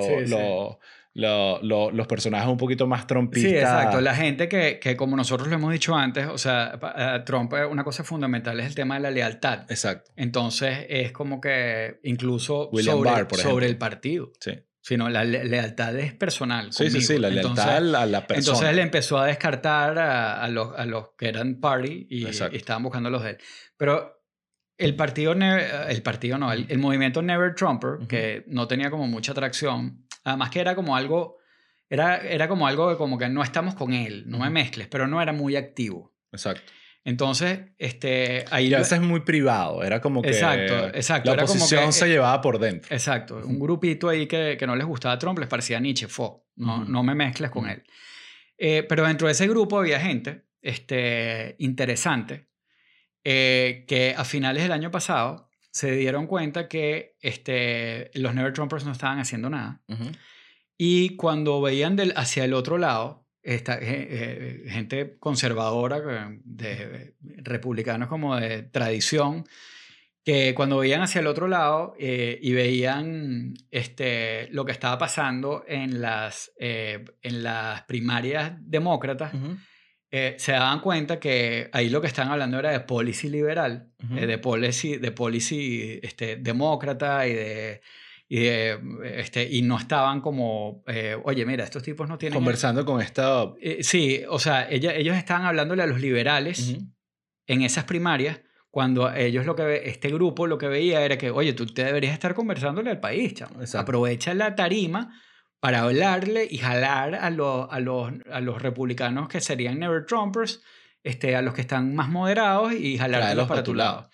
personajes 2.07 2.47
un 2.47 2.57
poquito 2.57 2.87
más 2.87 3.05
trompistas. 3.05 3.51
Sí, 3.51 3.57
exacto. 3.57 3.99
La 3.99 4.15
gente 4.15 4.47
que, 4.47 4.79
que, 4.79 4.95
como 4.95 5.17
nosotros 5.17 5.49
lo 5.49 5.55
hemos 5.55 5.73
dicho 5.73 5.93
antes, 5.93 6.25
o 6.27 6.37
sea, 6.37 6.79
eh, 6.95 7.19
Trump 7.25 7.51
una 7.69 7.83
cosa 7.83 8.05
fundamental 8.05 8.57
es 8.61 8.67
el 8.67 8.75
tema 8.75 8.95
de 8.95 9.01
la 9.01 9.11
lealtad. 9.11 9.69
Exacto. 9.69 10.09
Entonces 10.15 10.85
es 10.87 11.11
como 11.11 11.41
que 11.41 11.99
incluso 12.03 12.69
sobre, 12.71 13.27
sobre 13.35 13.65
el 13.65 13.77
partido. 13.77 14.31
Sí 14.39 14.53
sino 14.79 15.09
la 15.09 15.25
lealtad 15.25 15.99
es 15.99 16.13
personal. 16.13 16.71
Sí, 16.71 16.89
sí, 16.89 17.01
sí, 17.01 17.17
la 17.17 17.29
lealtad 17.29 17.75
a 17.93 18.05
la 18.05 18.25
persona. 18.25 18.39
Entonces 18.39 18.69
él 18.69 18.79
empezó 18.79 19.17
a 19.17 19.25
descartar 19.25 19.99
a, 19.99 20.47
los, 20.47 20.73
a 20.79 20.85
los, 20.85 21.09
que 21.17 21.27
eran 21.27 21.59
party 21.59 22.07
y, 22.09 22.25
y, 22.25 22.29
estaban 22.29 22.83
buscando 22.83 23.09
los 23.09 23.21
de 23.21 23.31
él. 23.31 23.37
Pero 23.75 24.17
el 24.77 24.95
partido, 24.95 25.33
el 25.33 26.03
partido 26.03 26.37
no, 26.37 26.51
el, 26.51 26.77
movimiento 26.77 27.21
Never 27.21 27.55
Trumper, 27.55 28.07
que 28.07 28.43
no 28.47 28.67
tenía 28.67 28.89
como 28.89 29.07
mucha 29.07 29.31
atracción, 29.31 30.05
además 30.23 30.49
que 30.49 30.59
era 30.59 30.75
como 30.75 30.95
algo, 30.95 31.37
era, 31.89 32.17
era 32.17 32.47
como 32.47 32.67
algo 32.67 32.89
de 32.89 32.97
como 32.97 33.17
que 33.17 33.27
no 33.29 33.43
estamos 33.43 33.75
con 33.75 33.93
él, 33.93 34.25
no 34.27 34.39
me 34.39 34.49
mezcles, 34.49 34.87
pero 34.87 35.07
no 35.07 35.21
era 35.21 35.33
muy 35.33 35.55
activo. 35.55 36.13
Exacto. 36.31 36.71
Entonces, 37.03 37.61
este, 37.77 38.43
ahí... 38.51 38.67
Y 38.67 38.73
a 38.73 38.79
veces 38.79 38.99
muy 38.99 39.21
privado, 39.21 39.81
era 39.81 40.01
como 40.01 40.21
que... 40.21 40.27
Exacto, 40.27 40.87
exacto. 40.87 41.33
La 41.33 41.43
oposición 41.43 41.93
se 41.93 42.09
llevaba 42.09 42.41
por 42.41 42.59
dentro. 42.59 42.93
Exacto, 42.93 43.41
un 43.43 43.59
grupito 43.59 44.09
ahí 44.09 44.27
que, 44.27 44.57
que 44.59 44.67
no 44.67 44.75
les 44.75 44.85
gustaba 44.85 45.13
a 45.13 45.17
Trump, 45.17 45.39
les 45.39 45.47
parecía 45.47 45.79
Nietzsche, 45.79 46.07
fo, 46.07 46.49
no, 46.57 46.83
no 46.83 47.03
me 47.03 47.15
mezcles 47.15 47.49
con 47.49 47.69
él. 47.69 47.81
Eh, 48.57 48.83
pero 48.87 49.07
dentro 49.07 49.27
de 49.27 49.33
ese 49.33 49.47
grupo 49.47 49.79
había 49.79 49.99
gente 49.99 50.47
este, 50.61 51.55
interesante 51.59 52.46
eh, 53.29 53.83
que 53.89 54.15
a 54.15 54.23
finales 54.23 54.63
del 54.63 54.71
año 54.71 54.89
pasado 54.89 55.49
se 55.69 55.91
dieron 55.91 56.27
cuenta 56.27 56.69
que 56.69 57.17
este, 57.19 58.09
los 58.13 58.33
Never 58.33 58.53
Trumpers 58.53 58.85
no 58.85 58.93
estaban 58.93 59.19
haciendo 59.19 59.49
nada. 59.49 59.81
Y 60.77 61.17
cuando 61.17 61.61
veían 61.61 61.97
del, 61.97 62.13
hacia 62.15 62.45
el 62.45 62.53
otro 62.53 62.77
lado, 62.77 63.27
esta, 63.43 63.77
eh, 63.81 64.63
gente 64.69 65.17
conservadora, 65.19 66.37
de, 66.45 67.15
republicanos 67.19 68.07
como 68.07 68.37
de 68.37 68.63
tradición, 68.63 69.43
que 70.23 70.55
cuando 70.55 70.77
veían 70.77 71.01
hacia 71.01 71.19
el 71.19 71.27
otro 71.27 71.49
lado 71.49 71.95
eh, 71.99 72.39
y 72.41 72.53
veían 72.53 73.55
este, 73.71 74.47
lo 74.51 74.63
que 74.63 74.71
estaba 74.71 74.97
pasando 74.97 75.65
en 75.67 75.99
las, 75.99 76.53
en 76.57 77.43
las 77.43 77.81
primarias 77.83 78.53
demócratas, 78.61 79.33
eh, 80.09 80.35
se 80.37 80.53
daban 80.53 80.79
cuenta 80.79 81.19
que 81.19 81.69
ahí 81.73 81.89
lo 81.89 81.99
que 81.99 82.07
están 82.07 82.29
hablando 82.29 82.57
era 82.59 82.71
de 82.71 82.79
policy 82.79 83.29
liberal, 83.29 83.91
eh, 84.15 84.25
de 84.25 84.37
policy, 84.37 84.97
de 84.97 85.11
policy 85.11 85.99
este, 86.01 86.37
demócrata 86.37 87.27
y 87.27 87.33
de, 87.33 87.81
y, 88.29 88.45
este, 89.03 89.49
y 89.49 89.61
no 89.63 89.77
estaban 89.77 90.21
como, 90.21 90.83
eh, 90.87 91.17
oye, 91.23 91.45
mira, 91.45 91.65
estos 91.65 91.83
tipos 91.83 92.07
no 92.07 92.17
tienen... 92.17 92.37
Conversando 92.37 92.85
con 92.85 93.01
esta... 93.01 93.51
sí, 93.81 94.21
o 94.29 94.39
sea, 94.39 94.69
ella, 94.69 94.95
ellos 94.95 95.17
estaban 95.17 95.45
hablándole 95.45 95.83
a 95.83 95.87
los 95.87 95.99
liberales 95.99 96.77
en 97.45 97.61
esas 97.61 97.83
primarias, 97.83 98.39
cuando 98.69 99.13
ellos 99.13 99.45
lo 99.45 99.55
que 99.55 99.89
este 99.89 100.09
grupo 100.09 100.47
lo 100.47 100.57
que 100.57 100.67
veía 100.67 101.01
era 101.01 101.17
que, 101.17 101.31
oye, 101.31 101.53
tú 101.53 101.65
te 101.65 101.83
deberías 101.83 102.13
estar 102.13 102.33
conversándole 102.33 102.91
al 102.91 102.99
país, 102.99 103.33
chamo. 103.33 103.59
Aprovecha 103.73 104.33
la 104.33 104.55
tarima 104.55 105.19
para 105.59 105.81
hablarle 105.81 106.47
y 106.49 106.57
jalar 106.57 107.15
a, 107.15 107.29
los, 107.29 107.67
a, 107.71 107.79
los, 107.79 108.11
a 108.31 108.41
los 108.41 108.61
republicanos 108.61 109.27
que 109.27 109.41
serían 109.41 109.79
Never 109.79 110.05
Trumpers, 110.05 110.61
este, 111.03 111.35
a 111.35 111.41
los 111.41 111.53
que 111.53 111.61
están 111.61 111.95
más 111.95 112.09
moderados 112.09 112.73
y 112.73 112.97
jalarlos 112.97 113.47
para 113.47 113.63
tu 113.63 113.73
lado. 113.73 114.09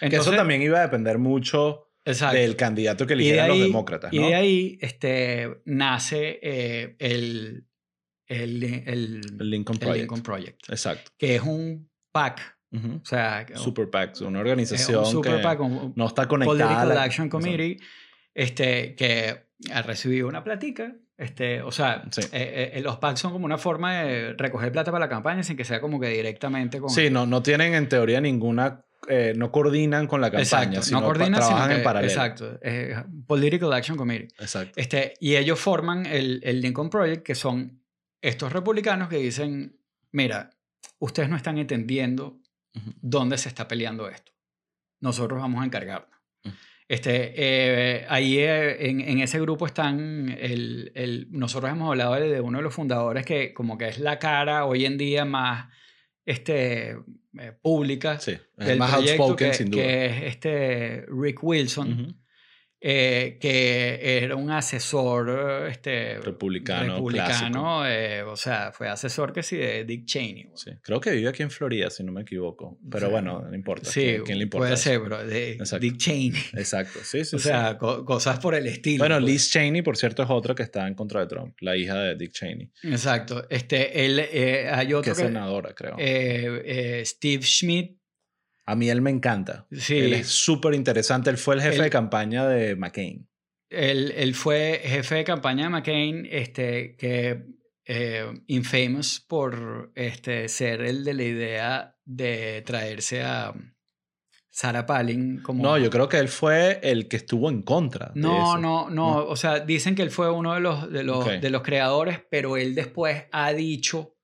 que 0.00 0.16
eso 0.16 0.32
también 0.32 0.62
iba 0.62 0.78
a 0.78 0.82
depender 0.82 1.18
mucho 1.18 1.88
del 2.04 2.56
candidato 2.56 3.06
que 3.06 3.14
eligieran 3.14 3.48
los 3.48 3.60
demócratas. 3.60 4.12
¿no? 4.12 4.20
Y 4.20 4.28
de 4.28 4.34
ahí 4.34 4.78
este, 4.80 5.60
nace 5.66 6.38
eh, 6.42 6.96
el, 6.98 7.66
el, 8.26 8.64
el, 8.86 9.20
Lincoln 9.38 9.78
Project. 9.78 10.00
Lincoln 10.00 10.22
Project. 10.22 10.70
Exacto. 10.70 11.12
Que 11.18 11.36
es 11.36 11.42
un 11.42 11.90
PAC. 12.12 12.56
o 12.72 13.04
sea, 13.04 13.46
super 13.54 13.90
PAC, 13.90 14.20
una 14.22 14.40
organización 14.40 15.06
super 15.06 15.40
que 15.40 15.58
no 15.94 16.06
está 16.06 16.26
conectada. 16.26 16.66
Political 16.68 16.98
Action 16.98 17.28
Committee, 17.28 17.78
este, 18.34 18.94
que 18.94 19.47
ha 19.72 19.82
recibido 19.82 20.28
una 20.28 20.44
platica. 20.44 20.96
Este, 21.16 21.62
o 21.62 21.72
sea, 21.72 22.04
eh, 22.32 22.72
eh, 22.74 22.80
los 22.80 22.98
PACs 22.98 23.20
son 23.20 23.32
como 23.32 23.44
una 23.44 23.58
forma 23.58 24.02
de 24.02 24.34
recoger 24.34 24.70
plata 24.70 24.92
para 24.92 25.06
la 25.06 25.08
campaña 25.08 25.42
sin 25.42 25.56
que 25.56 25.64
sea 25.64 25.80
como 25.80 25.98
que 25.98 26.08
directamente 26.08 26.78
con... 26.78 26.90
Sí, 26.90 27.10
no, 27.10 27.26
no 27.26 27.42
tienen 27.42 27.74
en 27.74 27.88
teoría 27.88 28.20
ninguna... 28.20 28.84
Eh, 29.08 29.32
no 29.36 29.52
coordinan 29.52 30.06
con 30.08 30.20
la 30.20 30.26
campaña, 30.26 30.42
exacto, 30.42 30.82
sino 30.82 31.00
no 31.00 31.06
coordinan, 31.06 31.40
trabajan 31.40 31.70
en 31.70 31.82
paralelo. 31.82 32.12
Exacto. 32.12 32.58
Political 33.26 33.72
Action 33.72 33.96
Committee. 33.96 34.28
Exacto. 34.38 34.72
Este, 34.74 35.14
y 35.20 35.36
ellos 35.36 35.58
forman 35.58 36.04
el, 36.04 36.40
el 36.42 36.60
Lincoln 36.60 36.90
Project, 36.90 37.22
que 37.24 37.34
son 37.36 37.80
estos 38.20 38.52
republicanos 38.52 39.08
que 39.08 39.16
dicen, 39.18 39.80
mira, 40.10 40.50
ustedes 40.98 41.28
no 41.28 41.36
están 41.36 41.58
entendiendo 41.58 42.40
dónde 43.00 43.38
se 43.38 43.48
está 43.48 43.68
peleando 43.68 44.08
esto. 44.08 44.32
nosotros 45.00 45.40
vamos 45.40 45.62
a 45.62 45.64
encargarnos. 45.64 46.17
Este, 46.88 47.34
eh, 47.36 48.06
ahí 48.08 48.38
eh, 48.38 48.88
en, 48.88 49.02
en, 49.02 49.20
ese 49.20 49.38
grupo 49.38 49.66
están, 49.66 50.34
el, 50.40 50.90
el, 50.94 51.26
nosotros 51.30 51.70
hemos 51.70 51.90
hablado 51.90 52.14
de, 52.14 52.30
de, 52.30 52.40
uno 52.40 52.58
de 52.58 52.64
los 52.64 52.74
fundadores 52.74 53.26
que 53.26 53.52
como 53.52 53.76
que 53.76 53.88
es 53.88 53.98
la 53.98 54.18
cara 54.18 54.64
hoy 54.64 54.86
en 54.86 54.96
día 54.96 55.26
más 55.26 55.68
este, 56.24 56.96
eh, 57.38 57.52
pública 57.60 58.18
sí, 58.18 58.38
del 58.56 58.78
más 58.78 58.92
proyecto, 58.92 59.22
outspoken 59.22 59.50
que, 59.50 59.54
sin 59.54 59.70
duda. 59.70 59.82
que 59.82 60.06
es 60.06 60.22
este 60.24 61.06
Rick 61.08 61.44
Wilson. 61.44 62.18
Eh, 62.80 63.38
que 63.40 64.18
era 64.22 64.36
un 64.36 64.50
asesor 64.52 65.66
este, 65.68 66.18
Republicano 66.20 66.94
republicano, 66.96 67.86
eh, 67.86 68.22
o 68.22 68.36
sea, 68.36 68.70
fue 68.72 68.88
asesor 68.88 69.32
que 69.32 69.42
sí 69.42 69.56
de 69.56 69.84
Dick 69.84 70.04
Cheney. 70.06 70.46
Sí, 70.54 70.70
creo 70.82 71.00
que 71.00 71.10
vive 71.10 71.28
aquí 71.28 71.42
en 71.42 71.50
Florida, 71.50 71.90
si 71.90 72.04
no 72.04 72.12
me 72.12 72.22
equivoco. 72.22 72.78
Pero 72.90 73.06
Sí. 73.06 73.12
bueno, 73.12 73.42
no 73.48 73.54
importa. 73.54 73.90
Sí, 73.90 74.00
¿Quién, 74.02 74.22
quién 74.24 74.38
le 74.38 74.44
importa? 74.44 74.60
puede 74.66 74.74
eso? 74.74 74.82
ser, 74.84 75.02
pero 75.02 75.26
de 75.26 75.52
Exacto. 75.52 75.78
Dick 75.80 75.96
Cheney. 75.96 76.32
Exacto, 76.54 76.98
sí, 77.02 77.24
sí. 77.24 77.36
o 77.36 77.38
sí. 77.40 77.48
sea, 77.48 77.76
co- 77.78 78.04
cosas 78.04 78.38
por 78.38 78.54
el 78.54 78.66
estilo. 78.66 78.98
Bueno, 79.02 79.16
pues. 79.16 79.24
Liz 79.32 79.50
Cheney, 79.50 79.82
por 79.82 79.96
cierto, 79.96 80.22
es 80.22 80.30
otra 80.30 80.54
que 80.54 80.62
está 80.62 80.86
en 80.86 80.94
contra 80.94 81.20
de 81.20 81.26
Trump, 81.26 81.56
la 81.60 81.76
hija 81.76 81.96
de 81.96 82.14
Dick 82.16 82.32
Cheney, 82.32 82.70
Exacto. 82.84 83.44
Este, 83.50 84.04
él, 84.04 84.20
eh, 84.20 84.68
hay 84.72 84.86
que 84.88 84.94
otro 84.94 85.12
es 85.12 85.18
que, 85.18 85.24
senadora, 85.24 85.74
creo. 85.74 85.96
eh, 85.98 86.62
eh, 86.64 87.02
Steve 87.04 87.42
Schmidt. 87.42 87.97
A 88.70 88.74
mí 88.76 88.90
él 88.90 89.00
me 89.00 89.10
encanta. 89.10 89.66
Sí, 89.72 89.98
Él 89.98 90.12
es 90.12 90.26
súper 90.28 90.74
interesante. 90.74 91.30
Él 91.30 91.38
fue 91.38 91.54
el 91.54 91.62
jefe 91.62 91.76
Él- 91.76 91.82
de 91.84 91.90
campaña 91.90 92.46
de 92.46 92.76
McCain. 92.76 93.26
él, 93.70 94.12
él 94.16 94.34
fue 94.34 94.80
jefe 94.84 95.14
de 95.16 95.24
campaña 95.24 95.64
de 95.64 95.70
McCain, 95.70 96.26
este, 96.30 96.94
que 96.96 97.44
eh, 97.86 98.26
infamous 98.46 99.20
por 99.26 99.90
este, 99.94 100.48
ser 100.48 100.82
el 100.82 101.02
de 101.04 101.14
la 101.14 101.22
idea 101.22 101.96
de 102.04 102.62
traerse 102.66 103.22
a 103.22 103.54
Sarah 104.50 104.84
Palin 104.84 105.40
como... 105.42 105.62
No, 105.62 105.78
yo 105.78 105.88
creo 105.88 106.08
que 106.08 106.18
él 106.18 106.28
fue 106.28 106.80
el 106.82 107.08
que 107.08 107.16
estuvo 107.16 107.48
en 107.48 107.62
contra. 107.62 108.12
de 108.14 108.20
No, 108.20 108.36
eso. 108.36 108.58
no, 108.58 108.90
no, 108.90 109.14
No. 109.14 109.24
O 109.26 109.36
sea, 109.36 109.60
dicen 109.60 109.94
que 109.94 110.02
él 110.02 110.10
fue 110.10 110.30
uno 110.30 110.52
de 110.54 110.60
los, 110.60 110.90
de 110.92 111.04
los, 111.04 111.24
de 111.40 111.48
los 111.50 111.62
creadores, 111.62 112.20
pero 112.30 112.56
él 112.58 112.74
después 112.74 113.24
ha 113.32 113.52
dicho 113.54 114.14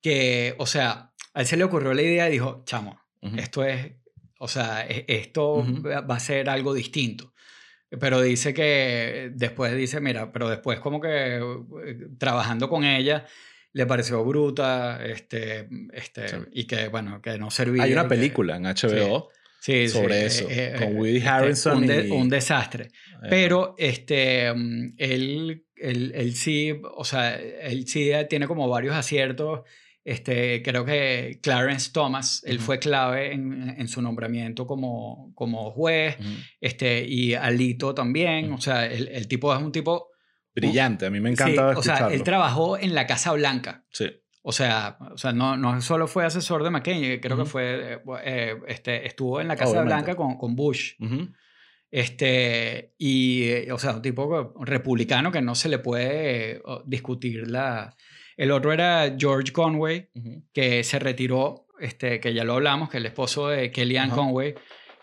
que, 0.00 0.54
o 0.58 0.66
sea, 0.66 1.12
a 1.34 1.40
él 1.40 1.46
se 1.46 1.56
le 1.56 1.64
ocurrió 1.64 1.94
la 1.94 2.02
idea 2.02 2.28
y 2.28 2.32
dijo, 2.32 2.62
chamo, 2.64 3.00
ujú. 3.22 3.36
esto 3.38 3.64
es, 3.64 3.92
o 4.38 4.48
sea, 4.48 4.86
e- 4.88 5.04
esto 5.08 5.54
Ujú. 5.54 5.82
va 5.88 6.00
va 6.02 6.16
a 6.16 6.20
ser 6.20 6.48
algo 6.50 6.74
distinto. 6.74 7.32
Pero 8.00 8.22
dice 8.22 8.54
que 8.54 9.30
después 9.34 9.76
dice, 9.76 10.00
mira, 10.00 10.32
pero 10.32 10.48
después 10.48 10.78
como 10.80 10.98
que 11.00 11.36
eh, 11.36 11.96
trabajando 12.18 12.68
con 12.70 12.84
ella 12.84 13.26
le 13.74 13.86
pareció 13.86 14.24
bruta, 14.24 15.04
este, 15.04 15.68
este, 15.92 16.28
Sí. 16.28 16.36
y 16.52 16.64
que, 16.64 16.88
bueno, 16.88 17.20
que 17.22 17.36
no 17.38 17.50
servía. 17.50 17.82
Hay 17.84 17.92
una 17.92 18.04
que- 18.04 18.08
película 18.10 18.56
en 18.56 18.64
HBO 18.66 19.28
sí, 19.60 19.86
sí, 19.86 19.88
sobre 19.88 20.22
eh, 20.22 20.26
eso, 20.26 20.46
eh, 20.50 20.74
con 20.78 20.88
eh, 20.88 20.94
Woody 20.94 21.16
este, 21.18 21.28
Harrelson 21.28 21.76
un, 21.78 21.86
de- 21.86 22.08
y- 22.08 22.10
un 22.10 22.28
desastre. 22.30 22.84
eh, 22.86 23.26
Pero 23.30 23.74
este, 23.78 24.52
mm, 24.54 24.94
él, 24.98 25.64
él, 25.76 26.12
él 26.14 26.34
sí, 26.34 26.72
o 26.96 27.04
sea, 27.04 27.34
él 27.38 27.86
sí 27.86 28.10
tiene 28.28 28.46
como 28.46 28.68
varios 28.68 28.94
aciertos. 28.94 29.60
Este, 30.04 30.62
creo 30.62 30.84
que 30.84 31.38
Clarence 31.42 31.90
Thomas, 31.92 32.42
él 32.44 32.56
Ujú. 32.56 32.64
fue 32.66 32.78
clave 32.80 33.32
en, 33.32 33.74
en 33.78 33.86
su 33.88 34.02
nombramiento 34.02 34.66
como, 34.66 35.32
como 35.34 35.70
juez. 35.70 36.16
ujú. 36.18 36.28
Este, 36.60 37.04
y 37.06 37.34
Alito 37.34 37.94
también. 37.94 38.46
Ujú. 38.46 38.54
O 38.54 38.60
sea, 38.60 38.86
el, 38.86 39.08
el 39.08 39.28
tipo 39.28 39.54
es 39.54 39.62
un 39.62 39.70
tipo... 39.72 40.08
Brillante, 40.54 41.06
a 41.06 41.10
mí 41.10 41.18
me 41.20 41.30
Sí, 41.30 41.32
encanta 41.42 41.68
o 41.68 41.82
sea, 41.82 41.94
escucharlo. 41.94 42.14
él 42.16 42.22
trabajó 42.24 42.76
en 42.76 42.94
la 42.94 43.06
Casa 43.06 43.32
Blanca. 43.32 43.84
Sí. 43.90 44.10
O 44.42 44.50
sea, 44.52 44.98
o 45.12 45.16
sea 45.16 45.32
no, 45.32 45.56
no 45.56 45.80
solo 45.80 46.08
fue 46.08 46.24
asesor 46.26 46.64
de 46.64 46.70
McCain, 46.70 47.20
creo 47.20 47.36
que 47.38 47.44
fue, 47.44 47.94
eh, 47.94 47.98
eh, 48.24 48.56
este, 48.66 49.06
estuvo 49.06 49.40
en 49.40 49.46
la 49.48 49.54
Casa 49.56 49.70
Obviamente. 49.70 49.94
Blanca 49.94 50.14
con, 50.16 50.36
con 50.36 50.56
Bush. 50.56 50.94
Este, 51.90 52.94
y, 52.98 53.70
o 53.70 53.78
sea, 53.78 53.92
un 53.96 54.02
tipo 54.02 54.54
republicano 54.64 55.30
que 55.30 55.42
no 55.42 55.54
se 55.54 55.68
le 55.68 55.78
puede 55.78 56.60
discutir 56.86 57.48
la... 57.50 57.94
El 58.36 58.50
otro 58.50 58.72
era 58.72 59.14
George 59.18 59.52
Conway, 59.52 60.10
que 60.52 60.84
se 60.84 60.98
retiró, 60.98 61.66
este, 61.80 62.20
que 62.20 62.32
ya 62.34 62.44
lo 62.44 62.54
hablamos, 62.54 62.88
que 62.88 62.96
es 62.96 63.00
el 63.00 63.06
esposo 63.06 63.48
de 63.48 63.70
Kellyanne. 63.70 64.12
Conway, 64.12 64.54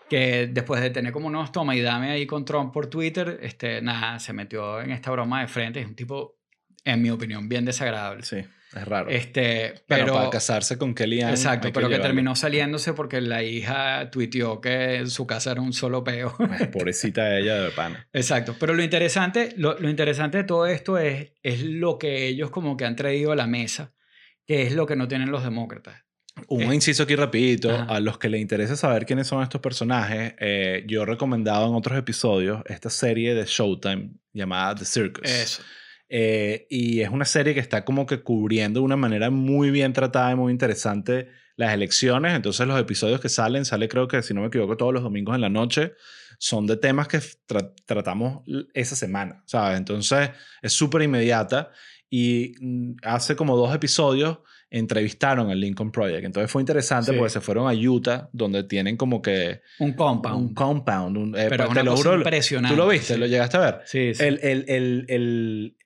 que 0.08 0.48
después 0.48 0.80
de 0.80 0.90
tener 0.90 1.12
como 1.12 1.28
unos 1.28 1.52
toma 1.52 1.76
y 1.76 1.80
dame 1.80 2.10
ahí 2.10 2.26
con 2.26 2.44
Trump 2.44 2.72
por 2.72 2.88
Twitter, 2.88 3.38
este, 3.42 3.80
nada, 3.80 4.18
se 4.18 4.32
metió 4.32 4.80
en 4.80 4.90
esta 4.90 5.10
broma 5.10 5.40
de 5.40 5.48
frente. 5.48 5.80
Es 5.80 5.86
un 5.86 5.94
tipo, 5.94 6.38
en 6.84 7.00
mi 7.00 7.10
opinión, 7.10 7.48
bien 7.48 7.64
desagradable. 7.64 8.24
Sí, 8.24 8.44
es 8.74 8.84
raro. 8.86 9.10
Este, 9.10 9.74
pero 9.86 10.04
pero... 10.04 10.14
para 10.14 10.30
casarse 10.30 10.78
con 10.78 10.94
Kellyanne 10.94 11.32
Exacto, 11.32 11.72
pero 11.72 11.88
que 11.88 11.94
llevarlo. 11.94 12.08
terminó 12.08 12.36
saliéndose 12.36 12.92
porque 12.92 13.20
la 13.20 13.42
hija 13.42 14.10
tuiteó 14.10 14.60
que 14.60 15.06
su 15.06 15.26
casa 15.26 15.52
era 15.52 15.60
un 15.60 15.72
solo 15.72 16.04
peo. 16.04 16.36
Pobrecita 16.72 17.36
ella 17.36 17.56
de 17.60 17.70
pana. 17.72 18.06
Exacto, 18.12 18.54
pero 18.60 18.74
lo 18.74 18.82
interesante, 18.82 19.52
lo, 19.56 19.78
lo 19.78 19.90
interesante 19.90 20.38
de 20.38 20.44
todo 20.44 20.66
esto 20.66 20.98
es, 20.98 21.32
es 21.42 21.62
lo 21.64 21.98
que 21.98 22.26
ellos 22.28 22.50
como 22.50 22.76
que 22.76 22.84
han 22.84 22.94
traído 22.96 23.32
a 23.32 23.36
la 23.36 23.46
mesa, 23.46 23.92
que 24.46 24.62
es 24.62 24.72
lo 24.74 24.86
que 24.86 24.94
no 24.96 25.08
tienen 25.08 25.30
los 25.30 25.42
demócratas. 25.42 26.02
Un 26.46 26.62
Eh, 26.62 26.74
inciso 26.76 27.02
aquí 27.02 27.16
rapidito, 27.16 27.70
ajá. 27.74 27.96
a 27.96 28.00
los 28.00 28.18
que 28.18 28.28
les 28.28 28.40
interesa 28.40 28.76
saber 28.76 29.04
quiénes 29.04 29.26
son 29.26 29.42
estos 29.42 29.60
personajes, 29.60 30.34
eh, 30.38 30.84
yo 30.86 31.02
he 31.02 31.06
recomendado 31.06 31.66
en 31.68 31.74
otros 31.74 31.98
episodios 31.98 32.62
esta 32.66 32.88
serie 32.88 33.34
de 33.34 33.44
Showtime 33.46 34.12
llamada 34.32 34.76
The 34.76 34.84
Circus. 34.84 35.28
Eso. 35.28 35.62
Eh, 36.12 36.66
y 36.68 37.00
es 37.02 37.08
una 37.10 37.24
serie 37.24 37.54
que 37.54 37.60
está 37.60 37.84
como 37.84 38.04
que 38.04 38.20
cubriendo 38.20 38.80
de 38.80 38.84
una 38.84 38.96
manera 38.96 39.30
muy 39.30 39.70
bien 39.70 39.92
tratada 39.92 40.32
y 40.32 40.34
muy 40.34 40.50
interesante 40.52 41.28
las 41.56 41.72
elecciones. 41.72 42.34
Entonces 42.34 42.66
los 42.66 42.80
episodios 42.80 43.20
que 43.20 43.28
salen, 43.28 43.64
sale 43.64 43.88
creo 43.88 44.08
que 44.08 44.20
si 44.22 44.34
no 44.34 44.40
me 44.40 44.48
equivoco 44.48 44.76
todos 44.76 44.92
los 44.92 45.02
domingos 45.04 45.34
en 45.36 45.40
la 45.40 45.48
noche, 45.50 45.92
son 46.38 46.66
de 46.66 46.76
temas 46.76 47.06
que 47.06 47.18
tra- 47.18 47.72
tratamos 47.86 48.42
esa 48.74 48.96
semana, 48.96 49.42
¿sabes? 49.46 49.78
Entonces 49.78 50.30
es 50.62 50.72
súper 50.72 51.02
inmediata 51.02 51.70
y 52.08 52.54
mm, 52.60 52.92
hace 53.04 53.36
como 53.36 53.56
dos 53.56 53.72
episodios 53.74 54.38
entrevistaron 54.72 55.50
al 55.50 55.60
Lincoln 55.60 55.92
Project. 55.92 56.24
Entonces 56.24 56.50
fue 56.50 56.62
interesante 56.62 57.10
Sí. 57.12 57.16
porque 57.18 57.30
se 57.30 57.40
fueron 57.40 57.68
a 57.68 57.72
Utah, 57.72 58.28
donde 58.32 58.64
tienen 58.64 58.96
como 58.96 59.20
que 59.20 59.60
Un 59.80 59.92
compound. 59.92 60.36
un 60.48 60.54
compound. 60.54 61.16
un- 61.16 61.36
eh, 61.36 61.46
pero 61.50 61.64
es 61.64 61.68
te 61.70 61.72
una 61.72 61.82
lo 61.84 61.90
cosa 61.92 62.02
juro, 62.04 62.16
impresionante. 62.16 62.74
¿Tú 62.74 62.80
lo 62.82 62.88
viste? 62.88 63.14
Sí. 63.14 63.20
¿Lo 63.20 63.26
llegaste 63.26 63.56
a 63.56 63.60
ver? 63.60 63.80
Sí, 63.84 64.14
sí. 64.14 64.24
El, 64.24 64.40
el, 64.42 64.64
el, 64.68 65.04
el- 65.08 65.76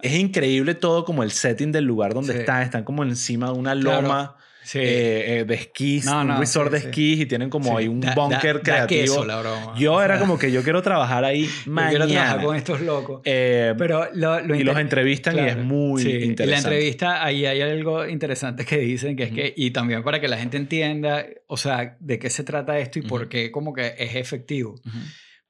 es 0.00 0.14
increíble 0.14 0.74
todo 0.74 1.04
como 1.04 1.22
el 1.22 1.30
setting 1.32 1.72
del 1.72 1.84
lugar 1.84 2.14
donde 2.14 2.32
Sí. 2.32 2.38
están. 2.40 2.62
Están 2.62 2.84
como 2.84 3.02
encima 3.02 3.46
de 3.52 3.58
una 3.58 3.72
Claro. 3.74 4.02
loma 4.02 4.36
sí. 4.62 4.78
eh, 4.80 5.38
eh, 5.40 5.44
de 5.44 5.54
esquís, 5.54 6.04
No, 6.04 6.20
un 6.20 6.26
no, 6.28 6.38
resort 6.38 6.68
sí, 6.68 6.72
de 6.74 6.80
sí. 6.80 6.86
esquís 6.88 7.20
y 7.20 7.26
tienen 7.26 7.48
como 7.48 7.70
Sí. 7.70 7.76
ahí 7.78 7.88
un 7.88 8.00
búnker 8.00 8.62
da- 8.62 8.78
da 8.80 8.86
creativo. 8.86 9.00
queso 9.00 9.24
la 9.24 9.40
broma. 9.40 9.74
Yo 9.78 9.94
O 9.94 10.02
era 10.02 10.16
sea, 10.16 10.20
como 10.20 10.38
que 10.38 10.52
yo 10.52 10.62
quiero 10.62 10.82
trabajar 10.82 11.24
ahí 11.24 11.48
yo 11.66 11.72
mañana. 11.72 12.04
quiero 12.06 12.06
trabajar 12.22 12.44
con 12.44 12.56
estos 12.56 12.80
locos. 12.82 13.22
Eh, 13.24 13.74
Pero 13.78 14.08
lo, 14.14 14.40
lo 14.40 14.54
y 14.54 14.62
los 14.64 14.76
entrevistan 14.78 15.36
y 15.36 15.38
es 15.40 15.44
Claro, 15.54 15.62
muy 15.64 16.02
sí. 16.02 16.10
Y 16.10 16.18
la 16.20 16.24
interesante. 16.26 16.68
entrevista, 16.68 17.24
ahí 17.24 17.46
hay 17.46 17.60
algo 17.62 18.06
interesante 18.06 18.64
que 18.66 18.76
dicen, 18.78 19.16
que 19.16 19.22
es 19.24 19.32
que, 19.32 19.54
y 19.56 19.70
también 19.70 20.02
para 20.04 20.20
que 20.20 20.28
la 20.28 20.36
gente 20.36 20.58
entienda, 20.58 21.24
o 21.46 21.56
sea, 21.56 21.96
de 21.98 22.18
qué 22.18 22.28
se 22.28 22.44
trata 22.44 22.78
esto 22.78 22.98
y 22.98 23.02
por 23.02 23.28
qué 23.30 23.50
como 23.50 23.72
que 23.72 23.94
es 23.98 24.14
efectivo. 24.16 24.74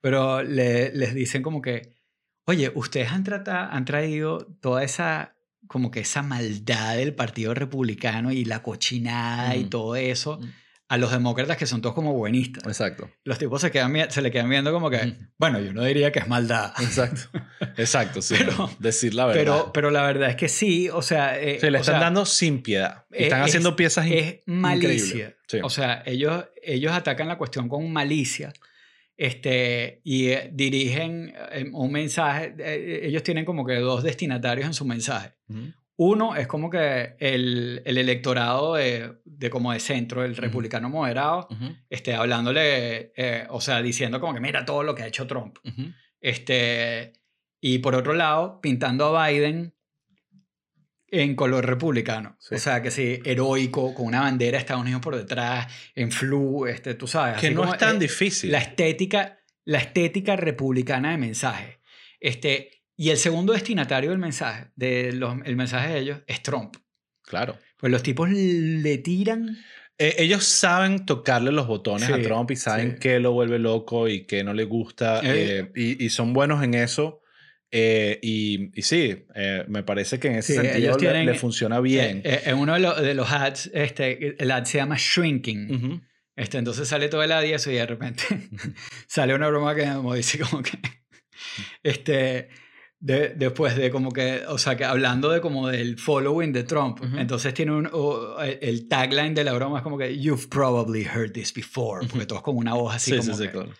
Pero 0.01 0.43
le- 0.45 0.95
les 0.95 1.13
dicen 1.13 1.43
como 1.43 1.61
que, 1.61 1.98
oye, 2.49 2.73
ustedes 2.75 3.11
han, 3.13 3.25
tratado, 3.25 3.71
han 3.71 3.85
traído 3.85 4.47
toda 4.61 4.83
esa, 4.83 5.35
como 5.67 5.91
que 5.91 6.01
esa 6.01 6.23
maldad 6.23 6.97
del 6.97 7.15
Partido 7.15 7.55
Republicano 7.55 8.33
y 8.33 8.45
la 8.45 8.63
cochinada 8.63 9.55
y 9.55 9.61
Ujú. 9.61 9.69
todo 9.69 9.97
eso 9.97 10.39
Ujú. 10.39 10.49
a 10.89 10.97
los 10.97 11.13
demócratas 11.13 11.59
que 11.59 11.67
son 11.67 11.83
todos 11.83 11.95
como 11.95 12.15
buenistas. 12.15 12.65
Exacto. 12.67 13.11
Los 13.23 13.39
tipos 13.39 13.61
se, 13.61 13.71
quedan, 13.71 14.11
se 14.11 14.23
le 14.23 14.31
quedan 14.31 14.49
viendo 14.49 14.73
como 14.73 14.89
que, 14.89 14.97
Ujú. 14.97 15.15
bueno, 15.37 15.61
yo 15.61 15.75
no 15.75 15.85
diría 15.85 16.11
que 16.11 16.21
es 16.21 16.27
maldad. 16.29 16.73
Exacto. 16.81 17.21
Exacto, 17.77 18.23
sí. 18.23 18.35
Pero- 18.39 18.71
decir 18.79 19.13
la 19.15 19.27
verdad. 19.27 19.41
Pero, 19.41 19.71
pero 19.75 19.91
la 19.91 20.03
verdad 20.05 20.31
es 20.31 20.37
que 20.37 20.49
sí, 20.49 20.89
o 20.89 21.03
sea... 21.03 21.39
eh, 21.39 21.61
Se 21.61 21.71
le 21.71 21.79
están 21.79 21.97
sea, 21.97 22.01
dando 22.05 22.25
sin 22.25 22.63
piedad. 22.63 23.05
Y 23.13 23.25
Están 23.25 23.41
es- 23.43 23.49
haciendo 23.49 23.77
piezas 23.77 24.07
es 24.11 24.41
malicia. 24.47 25.37
Sí. 25.47 25.59
O 25.63 25.71
sea, 25.71 26.03
ellos, 26.07 26.47
ellos 26.63 26.93
atacan 26.93 27.29
la 27.29 27.37
cuestión 27.39 27.69
con 27.69 27.93
malicia 27.93 28.53
este, 29.19 30.01
y 30.05 30.29
eh, 30.29 30.49
dirigen 30.53 31.35
eh, 31.53 31.67
un 31.73 31.93
mensaje. 31.93 32.55
eh, 32.59 33.01
ellos 33.03 33.23
tienen 33.23 33.45
como 33.45 33.67
que 33.67 33.75
dos 33.75 34.03
destinatarios 34.03 34.67
en 34.69 34.75
su 34.75 34.85
mensaje. 34.87 35.35
Uno 35.97 36.37
es 36.37 36.47
como 36.47 36.71
que 36.71 37.17
el, 37.19 37.83
el 37.85 37.99
electorado 37.99 38.75
de, 38.77 39.15
de 39.25 39.51
como 39.51 39.73
de 39.73 39.81
centro, 39.81 40.25
el 40.25 40.37
republicano 40.37 40.89
moderado, 40.89 41.49
Ujú. 41.51 41.75
este, 41.91 42.15
hablándole, 42.15 43.13
eh, 43.17 43.47
o 43.51 43.61
sea, 43.61 43.83
diciendo 43.83 44.21
como 44.21 44.33
que 44.33 44.41
mira 44.41 44.65
todo 44.65 44.85
lo 44.85 44.95
que 44.95 45.03
ha 45.03 45.07
hecho 45.09 45.27
Trump. 45.27 45.59
Este, 46.21 47.15
y 47.61 47.79
por 47.79 47.97
otro 47.97 48.13
lado, 48.13 48.61
pintando 48.61 49.17
a 49.19 49.29
Biden 49.29 49.75
en 51.11 51.35
color 51.35 51.67
republicano. 51.67 52.37
Sí. 52.39 52.55
O 52.57 52.59
sea, 52.59 52.83
que 52.83 52.91
sí, 52.91 53.21
heroico, 53.25 53.95
con 53.95 54.07
una 54.07 54.21
bandera 54.21 54.53
de 54.53 54.59
Estados 54.59 54.83
Unidos 54.83 55.01
por 55.01 55.17
detrás, 55.17 55.67
en 55.95 56.11
flu, 56.13 56.67
este, 56.67 56.95
tú 56.95 57.07
sabes. 57.07 57.41
Que 57.41 57.51
no 57.51 57.65
es 57.65 57.79
tan 57.79 57.99
difícil. 57.99 58.53
La 58.53 58.59
estética, 58.59 59.41
la 59.65 59.79
estética 59.79 60.37
republicana 60.37 61.11
de 61.11 61.19
mensaje. 61.19 61.81
Este, 62.21 62.83
y 62.97 63.11
el 63.11 63.17
segundo 63.17 63.53
destinatario 63.53 64.11
del 64.11 64.19
mensaje, 64.19 64.71
de 64.77 65.13
los, 65.13 65.37
el 65.45 65.57
mensaje 65.57 65.93
de 65.95 65.99
ellos, 65.99 66.19
es 66.27 66.43
Trump. 66.43 66.77
Claro. 67.23 67.57
Pues 67.79 67.93
los 67.93 68.03
tipos 68.03 68.29
le 68.31 68.99
tiran 68.99 69.57
Eh, 70.01 70.15
ellos 70.19 70.45
saben 70.45 71.07
tocarle 71.07 71.51
los 71.51 71.67
botones 71.67 72.09
a 72.09 72.17
Sí, 72.17 72.23
Trump 72.23 72.51
y 72.53 72.57
saben 72.57 72.93
sí. 72.93 72.99
qué 73.01 73.19
lo 73.19 73.33
vuelve 73.33 73.59
loco 73.59 74.07
y 74.09 74.27
qué 74.27 74.45
no 74.45 74.55
le 74.55 74.65
gusta. 74.65 75.21
Eh, 75.25 75.59
eh, 75.59 75.73
y, 75.75 76.05
y 76.05 76.11
son 76.11 76.33
buenos 76.33 76.63
en 76.63 76.75
eso. 76.75 77.21
Eh, 77.71 78.19
y, 78.23 78.71
y 78.79 78.83
sí, 78.83 79.27
eh, 79.35 79.65
me 79.69 79.83
parece 79.83 80.19
que 80.19 80.29
en 80.29 80.37
ese 80.37 80.55
Sí, 80.55 80.59
sentido 80.61 80.77
ellos 80.79 80.97
le- 81.03 81.09
tienen- 81.09 81.27
le, 81.27 81.35
funciona 81.35 81.81
bien. 81.81 82.23
Eh, 82.25 82.43
en 82.47 82.57
uno 82.59 82.75
de, 82.75 82.81
los- 82.81 83.01
de 83.03 83.15
los 83.15 83.31
ads, 83.31 83.71
este, 83.75 84.37
el 84.43 84.51
ad 84.51 84.65
se 84.65 84.79
llama 84.79 84.97
Shrinking. 84.99 85.75
Ujú. 85.75 86.01
Este, 86.37 86.57
entonces 86.59 86.87
sale 86.89 87.09
todo 87.09 87.23
el 87.23 87.33
ad 87.33 87.43
y 87.43 87.53
eso 87.53 87.71
y 87.71 87.75
de 87.75 87.85
repente 87.87 88.23
sale 89.09 89.35
una 89.35 89.49
broma 89.49 89.75
que 89.75 89.85
como 89.87 90.15
dice 90.15 90.39
como 90.39 90.63
que 90.63 90.79
este 91.83 92.49
de- 93.01 93.31
después 93.37 93.77
de 93.77 93.91
como 93.91 94.11
que 94.13 94.43
o 94.49 94.59
sea 94.59 94.77
que 94.77 94.85
hablando 94.85 95.31
de 95.31 95.41
como 95.41 95.69
del 95.69 95.99
following 95.99 96.53
de 96.53 96.65
Trump 96.65 97.01
Ujú. 97.01 97.17
entonces 97.19 97.55
tiene 97.55 97.73
un 97.73 97.89
o- 97.93 98.41
el, 98.41 98.89
tagline 98.89 99.35
de 99.35 99.45
la 99.45 99.53
broma 99.53 99.79
es 99.79 99.83
como 99.85 99.99
que 99.99 100.19
you've 100.19 100.49
probably 100.49 101.03
heard 101.05 101.33
this 101.33 101.53
before 101.55 102.07
porque 102.09 102.27
todos 102.27 102.43
con 102.43 102.57
una 102.57 102.75
voz 102.75 102.95
así 102.97 103.13
Sí, 103.13 103.17
como 103.19 103.33
sí, 103.35 103.39
sí, 103.43 103.47
que, 103.47 103.53
claro. 103.53 103.73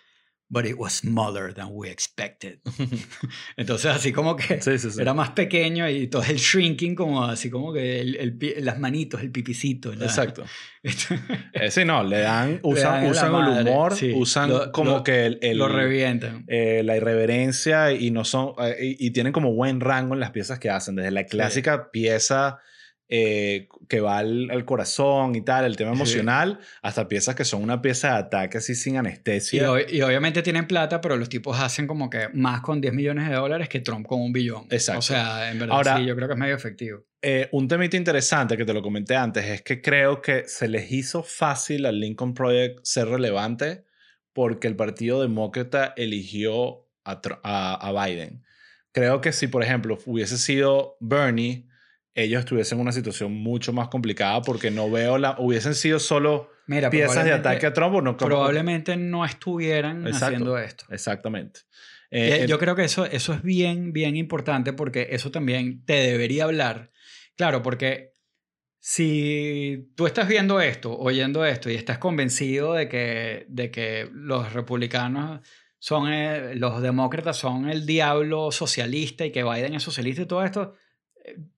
But 0.51 0.65
it 0.65 0.75
was 0.77 0.93
smaller 0.93 1.53
than 1.53 1.67
we 1.71 1.89
expected 1.91 2.59
entonces 3.57 3.91
así 3.91 4.11
como 4.11 4.35
que 4.35 4.61
Sí, 4.61 4.77
sí, 4.79 4.89
sí. 4.91 4.99
era 5.01 5.13
más 5.13 5.29
pequeño 5.31 5.87
y 5.89 6.07
todo 6.07 6.23
el 6.23 6.37
shrinking 6.37 6.95
como 6.95 7.23
así 7.23 7.49
como 7.49 7.71
que 7.71 8.01
el, 8.01 8.37
las 8.57 8.79
manitos 8.79 9.21
el 9.21 9.31
pipicito 9.31 9.93
la- 9.93 10.05
Exacto. 10.05 10.43
Eh, 11.53 11.71
sí, 11.71 11.83
no, 11.83 12.03
le 12.03 12.19
dan, 12.19 12.59
usan, 12.63 13.03
dan 13.03 13.11
usan 13.11 13.35
el 13.57 13.67
humor, 13.67 13.93
usan 14.15 14.49
Lo- 14.49 14.71
como 14.71 14.91
lo- 14.97 15.03
que 15.03 15.25
el, 15.25 15.39
el- 15.41 15.57
lo 15.57 15.67
revientan 15.67 16.45
eh, 16.47 16.81
la 16.85 16.95
irreverencia 16.95 17.91
y 17.91 18.11
no 18.11 18.23
son 18.23 18.53
eh, 18.59 18.77
y, 18.97 19.07
y 19.07 19.11
tienen 19.11 19.33
como 19.33 19.53
buen 19.53 19.81
rango 19.81 20.13
en 20.13 20.19
las 20.21 20.31
piezas 20.31 20.57
que 20.57 20.69
hacen, 20.69 20.95
desde 20.95 21.11
la 21.11 21.25
clásica 21.25 21.91
pieza 21.91 22.59
eh, 23.11 23.67
que 23.87 23.99
va 24.01 24.19
al, 24.19 24.51
al 24.51 24.65
corazón 24.65 25.35
y 25.35 25.41
tal, 25.41 25.65
el 25.65 25.75
tema 25.75 25.91
Sí. 25.91 25.95
emocional, 25.97 26.59
hasta 26.83 27.07
piezas 27.07 27.33
que 27.35 27.43
son 27.43 27.63
una 27.63 27.81
pieza 27.81 28.09
de 28.09 28.13
ataque 28.19 28.59
así 28.59 28.75
sin 28.75 28.93
Y, 28.93 28.97
anestesia. 28.97 29.69
ob- 29.71 29.89
y 29.91 30.01
obviamente 30.03 30.41
tienen 30.43 30.67
plata, 30.67 31.01
pero 31.01 31.17
los 31.17 31.27
tipos 31.27 31.59
hacen 31.59 31.87
como 31.87 32.09
que 32.09 32.29
más 32.33 32.61
con 32.61 32.79
10 32.81 32.93
millones 32.93 33.27
de 33.27 33.35
dólares 33.35 33.67
que 33.67 33.79
Trump 33.79 34.05
con 34.05 34.21
un 34.21 34.31
billón. 34.31 34.67
Exacto. 34.69 34.99
O 34.99 35.01
sea, 35.01 35.51
en 35.51 35.57
verdad 35.59 35.75
Ahora- 35.75 35.97
sí, 35.97 36.05
yo 36.05 36.15
creo 36.15 36.27
que 36.27 36.33
es 36.35 36.39
medio 36.39 36.55
efectivo. 36.55 37.03
Eh, 37.21 37.49
un 37.51 37.67
temita 37.67 37.97
interesante 37.97 38.55
que 38.55 38.63
te 38.63 38.73
lo 38.73 38.81
comenté 38.81 39.15
antes 39.15 39.43
es 39.45 39.61
que 39.63 39.81
creo 39.81 40.21
que 40.21 40.43
se 40.47 40.67
les 40.67 40.91
hizo 40.91 41.23
fácil 41.23 41.85
al 41.87 41.99
Lincoln 41.99 42.33
Project 42.33 42.79
ser 42.83 43.07
relevante 43.09 43.83
porque 44.33 44.67
el 44.67 44.75
Partido 44.75 45.21
Demócrata 45.21 45.93
eligió 45.97 46.85
a, 47.03 47.19
a- 47.43 47.87
a 47.89 48.05
Biden. 48.05 48.43
Creo 48.91 49.19
que 49.21 49.31
si, 49.31 49.47
por 49.47 49.63
ejemplo, 49.63 49.97
hubiese 50.05 50.37
sido 50.37 50.95
Bernie, 50.99 51.65
ellos 52.15 52.39
estuviesen 52.39 52.77
en 52.77 52.81
una 52.81 52.91
situación 52.91 53.33
mucho 53.33 53.73
más 53.73 53.87
complicada 53.87 54.41
porque 54.41 54.71
no 54.71 54.89
veo 54.89 55.17
la... 55.17 55.35
Hubiesen 55.39 55.75
sido 55.75 55.99
solo 55.99 56.49
Mira, 56.67 56.89
piezas 56.89 57.23
de 57.25 57.33
ataque 57.33 57.65
a 57.65 57.73
Trump 57.73 58.01
no... 58.01 58.17
Probablemente 58.17 58.97
no 58.97 59.25
estuvieran 59.25 60.05
Exacto. 60.05 60.25
haciendo 60.25 60.57
esto. 60.57 60.85
Exactamente. 60.89 61.61
Eh, 62.11 62.45
yo 62.47 62.57
creo 62.57 62.75
que 62.75 62.83
eso, 62.83 63.05
eso 63.05 63.33
es 63.33 63.43
bien, 63.43 63.93
bien 63.93 64.15
importante 64.15 64.73
porque 64.73 65.09
eso 65.11 65.31
también 65.31 65.85
te 65.85 65.93
debería 65.93 66.45
hablar. 66.45 66.91
Claro, 67.35 67.61
porque 67.61 68.15
si 68.79 69.91
tú 69.95 70.07
estás 70.07 70.27
viendo 70.27 70.59
esto, 70.61 70.97
oyendo 70.97 71.45
esto 71.45 71.69
y 71.69 71.75
estás 71.75 71.97
convencido 71.97 72.73
de 72.73 72.89
que, 72.89 73.45
de 73.49 73.71
que 73.71 74.09
los 74.11 74.53
republicanos 74.53 75.41
son, 75.77 76.11
eh, 76.11 76.55
los 76.55 76.81
demócratas 76.81 77.37
son 77.37 77.69
el 77.69 77.85
diablo 77.85 78.51
socialista 78.51 79.25
y 79.25 79.31
que 79.31 79.43
Biden 79.43 79.75
es 79.75 79.83
socialista 79.83 80.23
y 80.23 80.25
todo 80.25 80.43
esto, 80.43 80.73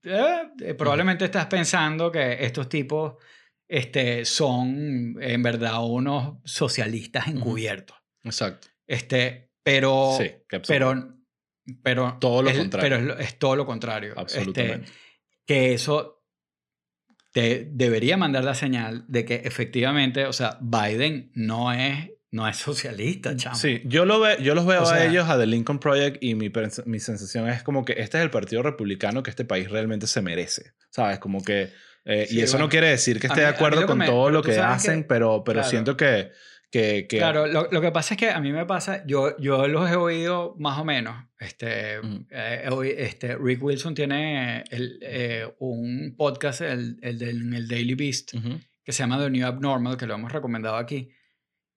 eh, 0.04 0.42
eh, 0.60 0.74
probablemente 0.74 1.24
estás 1.24 1.46
pensando 1.46 2.10
que 2.10 2.44
estos 2.44 2.68
tipos 2.68 3.14
este, 3.68 4.24
son 4.24 5.16
en 5.20 5.42
verdad 5.42 5.84
unos 5.84 6.38
socialistas 6.44 7.28
encubiertos. 7.28 7.96
Exacto. 8.22 8.68
Este, 8.86 9.50
pero, 9.62 10.16
Sí, 10.18 10.30
pero, 10.66 11.14
pero 11.82 12.18
Todo 12.20 12.42
lo 12.42 12.50
es- 12.50 12.58
contrario. 12.58 12.98
Pero 12.98 13.18
es 13.18 13.38
todo 13.38 13.56
lo 13.56 13.64
contrario. 13.66 14.10
Este, 14.10 14.20
Absolutamente. 14.20 14.90
que 15.46 15.72
eso 15.74 16.24
te 17.32 17.66
debería 17.72 18.16
mandar 18.16 18.44
la 18.44 18.54
señal 18.54 19.04
de 19.08 19.24
que 19.24 19.36
efectivamente, 19.36 20.26
o 20.26 20.32
sea, 20.34 20.58
Biden 20.60 21.30
no 21.34 21.72
es, 21.72 22.10
no 22.32 22.48
es 22.48 22.56
socialista, 22.56 23.36
chamo. 23.36 23.54
Sí, 23.56 23.80
yo, 23.84 24.04
lo 24.04 24.18
ve, 24.18 24.38
yo 24.42 24.54
los 24.54 24.66
veo 24.66 24.82
O 24.82 24.86
sea- 24.86 24.96
a 24.96 25.04
ellos, 25.06 25.28
a 25.28 25.38
The 25.38 25.46
Lincoln 25.46 25.78
Project, 25.78 26.16
y 26.20 26.34
mi, 26.34 26.50
mi 26.86 26.98
sensación 26.98 27.48
es 27.48 27.62
como 27.62 27.84
que 27.84 27.92
este 27.98 28.18
es 28.18 28.24
el 28.24 28.30
partido 28.30 28.62
republicano 28.62 29.22
que 29.22 29.30
este 29.30 29.44
país 29.44 29.70
realmente 29.70 30.06
se 30.06 30.20
merece. 30.22 30.72
¿Sabes? 30.90 31.18
Como 31.20 31.42
que. 31.44 31.70
eh, 32.04 32.26
Sí, 32.28 32.36
y 32.38 32.40
eso 32.40 32.54
bueno. 32.54 32.66
no 32.66 32.70
quiere 32.70 32.88
decir 32.88 33.20
que 33.20 33.28
esté 33.28 33.40
mí- 33.40 33.44
de 33.46 33.52
acuerdo 33.52 33.86
con 33.86 33.98
me- 33.98 34.06
todo 34.06 34.28
lo 34.30 34.42
que 34.42 34.58
hacen, 34.58 35.02
que- 35.02 35.08
pero, 35.08 35.44
pero 35.44 35.56
claro. 35.60 35.70
siento 35.70 35.96
que. 35.96 36.32
que, 36.70 37.06
que 37.06 37.18
Claro, 37.18 37.46
lo, 37.46 37.68
lo 37.70 37.80
que 37.82 37.92
pasa 37.92 38.14
es 38.14 38.18
que 38.18 38.30
a 38.30 38.40
mí 38.40 38.50
me 38.50 38.64
pasa, 38.64 39.04
yo, 39.06 39.36
yo 39.38 39.68
los 39.68 39.90
he 39.90 39.94
oído 39.96 40.56
más 40.58 40.78
o 40.78 40.86
menos. 40.86 41.14
Este, 41.38 41.98
Ujú. 42.00 42.24
eh, 42.30 42.94
este, 42.96 43.36
Rick 43.36 43.62
Wilson 43.62 43.94
tiene 43.94 44.64
el, 44.70 44.98
eh, 45.02 45.46
un 45.58 46.14
podcast, 46.16 46.62
el, 46.62 46.96
el 47.02 47.18
del 47.18 47.52
el 47.54 47.68
Daily 47.68 47.94
Beast, 47.94 48.32
Ujú. 48.34 48.58
que 48.82 48.92
se 48.92 49.02
llama 49.02 49.18
The 49.22 49.28
New 49.28 49.46
Abnormal, 49.46 49.98
que 49.98 50.06
lo 50.06 50.14
hemos 50.14 50.32
recomendado 50.32 50.76
aquí. 50.76 51.10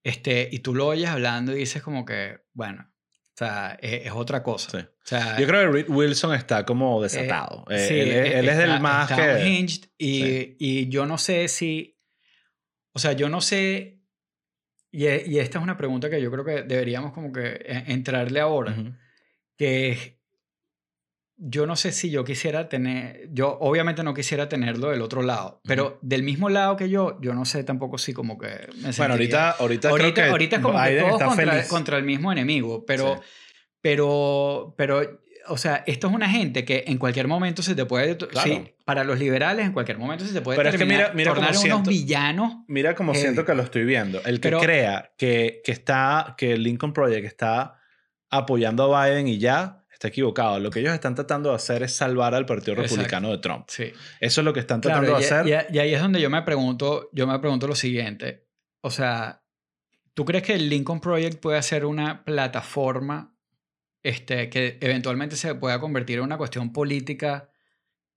Este, 0.06 0.48
y 0.52 0.60
tú 0.60 0.76
lo 0.76 0.86
oyes 0.88 1.10
hablando 1.10 1.52
y 1.52 1.56
dices 1.60 1.82
como 1.82 2.06
que, 2.06 2.38
bueno, 2.54 2.88
o 2.88 3.38
sea, 3.38 3.76
es, 3.82 4.06
es 4.06 4.12
otra 4.12 4.44
cosa. 4.44 4.70
Sí. 4.70 4.78
O 4.78 4.88
sea, 5.08 5.40
Yo 5.40 5.48
creo 5.48 5.62
que 5.72 5.78
Rick 5.80 5.90
Wilson 5.90 6.36
está 6.36 6.64
como 6.64 7.02
desatado. 7.02 7.66
Eh, 7.72 7.80
sí, 7.88 7.94
él, 8.00 8.10
es- 8.12 8.16
eh, 8.34 8.40
él 8.40 8.50
es 8.50 8.58
del 8.58 8.80
más 8.80 9.10
está 9.10 9.38
que. 9.38 9.42
unhinged 9.42 9.86
y, 9.98 10.22
Sí. 10.22 10.56
y 10.60 10.90
yo 10.90 11.08
no 11.08 11.18
sé 11.18 11.48
si, 11.48 12.00
o 12.94 13.00
sea, 13.00 13.14
yo 13.14 13.28
no 13.30 13.42
sé, 13.42 14.00
y, 14.92 15.08
e- 15.08 15.24
y 15.26 15.40
esta 15.40 15.58
es 15.58 15.64
una 15.64 15.76
pregunta 15.76 16.08
que 16.10 16.22
yo 16.22 16.30
creo 16.32 16.46
que 16.46 16.62
deberíamos 16.62 17.12
como 17.12 17.32
que 17.34 17.48
eh, 17.66 17.84
entrarle 17.88 18.40
ahora, 18.40 18.76
que 19.58 19.90
es, 19.92 20.14
yo 21.38 21.66
no 21.66 21.76
sé 21.76 21.92
si 21.92 22.10
yo 22.10 22.24
quisiera 22.24 22.70
tener, 22.70 23.28
yo 23.32 23.58
obviamente 23.60 24.04
no 24.04 24.14
quisiera 24.14 24.48
tenerlo 24.48 24.90
del 24.92 25.02
otro 25.02 25.22
lado, 25.22 25.60
pero 25.66 26.00
del 26.02 26.24
mismo 26.24 26.50
lado 26.50 26.78
que 26.78 26.90
yo, 26.90 27.20
yo 27.22 27.34
no 27.34 27.44
sé 27.46 27.64
tampoco 27.64 27.98
si 27.98 28.14
como 28.14 28.38
que 28.38 28.68
me 28.82 28.92
Bueno, 28.92 29.14
ahorita, 29.16 29.52
ahorita, 29.52 29.90
ahorita, 29.90 29.90
creo 29.90 30.14
que 30.14 30.22
ahorita 30.32 30.56
es 30.58 30.62
como 30.62 30.82
que 30.82 30.90
Biden 30.90 31.00
todos 31.04 31.14
está 31.14 31.26
contra, 31.26 31.52
feliz. 31.54 31.68
contra 31.68 31.98
el 31.98 32.04
mismo 32.06 32.32
enemigo, 32.32 32.86
pero, 32.86 33.16
Sí. 33.16 33.22
pero, 33.82 34.74
pero, 34.78 35.22
o 35.48 35.58
sea, 35.58 35.84
esto 35.86 36.08
es 36.08 36.14
una 36.14 36.30
gente 36.30 36.66
que 36.66 36.86
en 36.88 36.98
cualquier 36.98 37.28
momento 37.28 37.62
se 37.62 37.76
te 37.76 37.86
puede, 37.86 38.18
Claro. 38.18 38.48
sí, 38.50 38.74
para 38.86 39.04
los 39.04 39.20
liberales 39.20 39.66
en 39.66 39.74
cualquier 39.74 39.98
momento 40.00 40.26
se 40.26 40.34
te 40.34 40.42
puede 40.42 40.58
Pero 40.58 40.70
es 40.70 40.74
que 40.76 40.80
terminar, 40.80 41.02
mira- 41.12 41.14
mira 41.16 41.32
tornar 41.34 41.50
unos 41.52 41.62
siento- 41.62 41.90
villanos. 41.90 42.54
Mira 42.68 42.96
como 42.96 43.12
Heavy. 43.14 43.24
siento 43.24 43.46
que 43.46 43.54
lo 43.54 43.62
estoy 43.64 43.84
viendo. 43.84 44.22
El 44.26 44.40
que 44.40 44.48
Pero- 44.50 44.60
crea 44.60 45.12
que, 45.18 45.62
que 45.64 45.72
está, 45.72 46.34
que 46.38 46.54
el 46.54 46.64
Lincoln 46.64 46.94
Project 46.94 47.26
está 47.26 47.80
apoyando 48.32 48.96
a 48.96 49.06
Biden 49.08 49.28
y 49.28 49.38
ya, 49.38 49.85
está 49.96 50.10
equivocado. 50.10 50.60
Lo 50.60 50.70
que 50.70 50.80
ellos 50.82 50.94
están 50.94 51.16
tratando 51.16 51.50
de 51.50 51.56
hacer 51.56 51.82
es 51.84 51.94
salvar 51.96 52.36
al 52.36 52.46
Partido 52.46 52.74
Exacto. 52.74 52.96
Republicano 52.96 53.32
de 53.32 53.38
Trump. 53.40 53.66
Sí. 53.70 53.92
Eso 54.20 54.42
es 54.42 54.46
lo 54.46 54.54
que 54.54 54.60
están 54.60 54.82
Claro, 54.82 55.00
tratando 55.02 55.20
y, 55.20 55.24
de 55.24 55.34
hacer. 55.60 55.72
y- 55.72 55.76
y 55.76 55.80
ahí 55.80 55.94
es 55.96 56.02
donde 56.02 56.22
yo 56.22 56.30
me 56.30 56.42
pregunto, 56.44 57.10
yo 57.14 57.26
me 57.28 57.40
pregunto 57.40 57.68
lo 57.68 57.76
siguiente. 57.76 58.48
O 58.82 58.92
sea, 58.92 59.42
¿tú 60.14 60.24
crees 60.26 60.44
que 60.44 60.54
el 60.54 60.70
Lincoln 60.70 61.00
Project 61.02 61.40
puede 61.40 61.62
ser 61.64 61.86
una 61.86 62.24
plataforma 62.24 63.36
este, 64.04 64.50
que 64.52 64.78
eventualmente 64.82 65.36
se 65.36 65.56
pueda 65.56 65.80
convertir 65.80 66.20
en 66.20 66.26
una 66.26 66.38
cuestión 66.38 66.72
política 66.72 67.50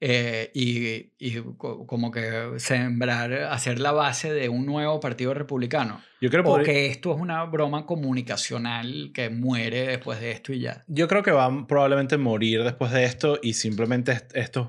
eh, 0.01 0.51
y, 0.55 1.13
y 1.19 1.41
co- 1.57 1.87
como 1.87 2.11
que 2.11 2.53
sembrar, 2.59 3.33
hacer 3.33 3.81
la 3.81 3.93
base 3.93 4.33
de 4.33 4.49
un 4.49 4.65
nuevo 4.67 5.01
partido 5.01 5.35
republicano? 5.35 6.01
Yo 6.21 6.31
creo, 6.31 6.43
¿O 6.45 6.63
que 6.63 6.87
esto 6.87 7.13
es 7.15 7.21
una 7.21 7.45
broma 7.45 7.87
comunicacional 7.87 9.11
que 9.15 9.31
muere 9.31 9.87
después 9.89 10.21
de 10.21 10.31
esto 10.33 10.53
y 10.53 10.61
ya? 10.61 10.85
yo 10.87 11.09
creo 11.09 11.23
que 11.23 11.31
van 11.31 11.67
probablemente 11.67 12.17
a 12.17 12.19
morir 12.19 12.63
después 12.65 12.93
de 12.93 13.05
esto 13.05 13.39
y 13.43 13.55
simplemente 13.55 14.13
est- 14.13 14.37
estos 14.37 14.69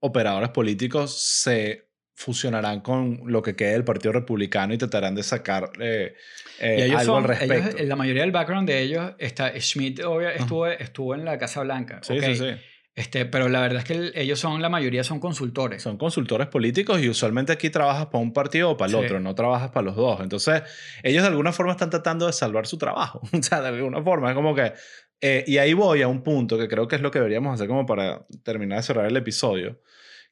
operadores 0.00 0.50
políticos 0.50 1.18
se 1.18 1.86
fusionarán 2.14 2.80
con 2.80 3.20
lo 3.26 3.42
que 3.42 3.54
quede 3.54 3.72
del 3.72 3.84
Partido 3.84 4.12
Republicano 4.12 4.72
y 4.72 4.78
tratarán 4.78 5.14
de 5.14 5.22
sacar 5.22 5.70
eh, 5.80 6.14
eh, 6.58 6.88
algo 6.90 7.04
son, 7.04 7.16
al 7.24 7.24
respecto. 7.28 7.76
ellos- 7.76 7.88
la 7.88 7.96
mayoría 7.96 8.22
del 8.22 8.32
background 8.32 8.66
de 8.68 8.80
ellos 8.80 9.12
está, 9.18 9.52
Schmidt 9.60 10.02
obvio, 10.02 10.30
estuvo, 10.30 10.66
estuvo 10.66 11.14
en 11.14 11.24
la 11.26 11.36
Casa 11.38 11.62
Blanca, 11.62 12.00
sí, 12.02 12.14
ok, 12.18 12.24
sí, 12.24 12.36
sí. 12.36 12.46
Este, 12.96 13.26
pero 13.26 13.50
la 13.50 13.60
verdad 13.60 13.80
es 13.80 13.84
que 13.84 13.92
el- 13.92 14.12
ellos 14.16 14.40
son, 14.40 14.62
la 14.62 14.70
mayoría 14.70 15.04
son 15.04 15.20
consultores. 15.20 15.82
Son 15.82 15.98
consultores 15.98 16.48
políticos 16.48 16.98
y 17.02 17.10
usualmente 17.10 17.52
aquí 17.52 17.68
trabajas 17.68 18.06
para 18.06 18.22
un 18.22 18.32
partido 18.32 18.70
o 18.70 18.76
para 18.78 18.90
el 18.90 18.96
Sí. 18.98 19.04
otro, 19.04 19.20
no 19.20 19.34
trabajas 19.34 19.70
para 19.70 19.84
los 19.84 19.96
dos. 19.96 20.18
Entonces, 20.22 20.62
ellos 21.02 21.22
de 21.22 21.28
alguna 21.28 21.52
forma 21.52 21.72
están 21.72 21.90
tratando 21.90 22.26
de 22.26 22.32
salvar 22.32 22.66
su 22.66 22.78
trabajo. 22.78 23.20
o 23.38 23.42
sea, 23.42 23.60
de 23.60 23.68
alguna 23.68 24.02
forma. 24.02 24.30
Es 24.30 24.34
como 24.34 24.54
que. 24.54 24.72
eh, 25.20 25.44
y 25.46 25.58
ahí 25.58 25.74
voy 25.74 26.00
a 26.02 26.08
un 26.08 26.22
punto 26.22 26.58
que 26.58 26.68
creo 26.68 26.88
que 26.88 26.96
es 26.96 27.02
lo 27.02 27.10
que 27.10 27.18
deberíamos 27.18 27.52
hacer 27.54 27.68
como 27.68 27.84
para 27.86 28.26
terminar 28.42 28.78
de 28.78 28.82
cerrar 28.82 29.06
el 29.06 29.16
episodio, 29.16 29.80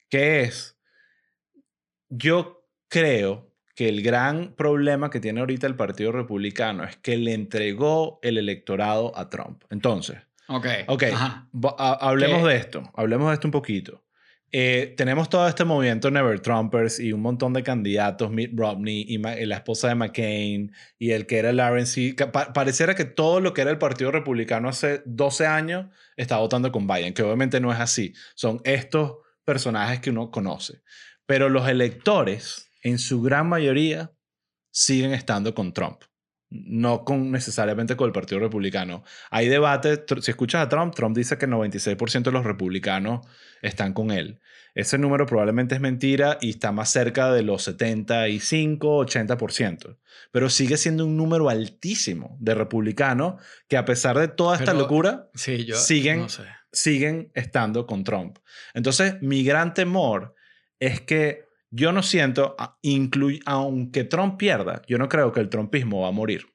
que 0.09 0.41
es. 0.41 0.77
Yo 2.09 2.65
creo 2.87 3.51
que 3.75 3.89
el 3.89 4.01
gran 4.01 4.55
problema 4.55 5.09
que 5.09 5.19
tiene 5.19 5.39
ahorita 5.41 5.67
el 5.67 5.75
Partido 5.75 6.11
Republicano 6.11 6.83
es 6.83 6.95
que 6.97 7.17
le 7.17 7.33
entregó 7.33 8.19
el 8.21 8.37
electorado 8.37 9.11
a 9.17 9.29
Trump. 9.29 9.63
Entonces, 9.69 10.17
Ok. 10.47 10.67
Ok, 10.87 11.03
Ajá. 11.13 11.47
hablemos 11.77 12.43
¿Qué? 12.43 12.49
de 12.49 12.55
esto, 12.57 12.91
hablemos 12.95 13.29
de 13.29 13.33
esto 13.33 13.47
un 13.47 13.51
poquito. 13.51 14.03
eh, 14.51 14.93
tenemos 14.95 15.27
todo 15.29 15.47
este 15.47 15.65
movimiento 15.65 16.09
Never 16.11 16.39
Trumpers 16.39 16.99
y 16.99 17.11
un 17.11 17.21
montón 17.21 17.51
de 17.51 17.63
candidatos, 17.63 18.31
Mitt 18.31 18.51
Romney 18.57 19.05
y, 19.07 19.17
la 19.17 19.55
esposa 19.55 19.89
de 19.89 19.95
McCain 19.95 20.71
y 20.97 21.11
el 21.11 21.25
que 21.25 21.39
era 21.39 21.49
el 21.49 21.59
RNC. 21.59 22.15
pareciera 22.53 22.95
que 22.95 23.05
todo 23.05 23.41
lo 23.41 23.53
que 23.53 23.61
era 23.61 23.71
el 23.71 23.77
Partido 23.77 24.11
Republicano 24.11 24.69
hace 24.69 25.01
12 25.05 25.45
años 25.47 25.87
está 26.15 26.37
votando 26.37 26.71
con 26.71 26.87
Biden, 26.87 27.13
que 27.13 27.23
obviamente 27.23 27.59
no 27.59 27.73
es 27.73 27.79
así. 27.79 28.13
Son 28.35 28.61
estos 28.63 29.17
personajes 29.43 29.99
que 29.99 30.11
uno 30.11 30.31
conoce. 30.31 30.81
Pero 31.25 31.49
los 31.49 31.67
electores, 31.67 32.69
en 32.83 32.99
su 32.99 33.21
gran 33.21 33.49
mayoría, 33.49 34.11
siguen 34.71 35.11
estando 35.11 35.53
con 35.55 35.73
Trump 35.73 36.03
no 36.65 37.03
con 37.03 37.31
necesariamente 37.31 37.95
con 37.95 38.07
el 38.07 38.13
Partido 38.13 38.39
Republicano. 38.39 39.03
Hay 39.29 39.47
debate, 39.47 40.03
si 40.21 40.31
escuchas 40.31 40.65
a 40.65 40.69
Trump, 40.69 40.93
Trump 40.95 41.15
dice 41.15 41.37
que 41.37 41.45
el 41.45 41.51
96% 41.51 42.23
de 42.23 42.31
los 42.31 42.45
republicanos 42.45 43.25
están 43.61 43.93
con 43.93 44.11
él. 44.11 44.39
Ese 44.75 44.97
número 44.97 45.25
probablemente 45.25 45.75
es 45.75 45.81
mentira 45.81 46.37
y 46.41 46.49
está 46.49 46.73
más 46.73 46.89
cerca 46.89 47.31
de 47.31 47.43
los 47.43 47.63
75, 47.63 49.05
80%. 49.05 49.97
Pero 50.31 50.49
sigue 50.49 50.75
siendo 50.75 51.05
un 51.05 51.15
número 51.15 51.49
altísimo 51.49 52.37
de 52.41 52.55
republicanos 52.55 53.41
que 53.69 53.77
a 53.77 53.85
pesar 53.85 54.17
de 54.17 54.27
toda 54.27 54.57
esta 54.57 54.73
locura, 54.73 55.29
siguen, 55.33 56.27
siguen 56.73 57.31
estando 57.33 57.87
con 57.87 58.03
Trump. 58.03 58.39
Entonces, 58.73 59.15
mi 59.21 59.45
gran 59.45 59.73
temor 59.73 60.35
es 60.79 60.99
que 60.99 61.45
yo 61.71 61.91
no 61.91 62.03
siento, 62.03 62.55
aunque 63.45 64.03
Trump 64.03 64.37
pierda, 64.37 64.81
yo 64.87 64.97
no 64.97 65.09
creo 65.09 65.31
que 65.31 65.39
el 65.39 65.49
trumpismo 65.49 66.01
va 66.01 66.09
a 66.09 66.11
morir. 66.11 66.47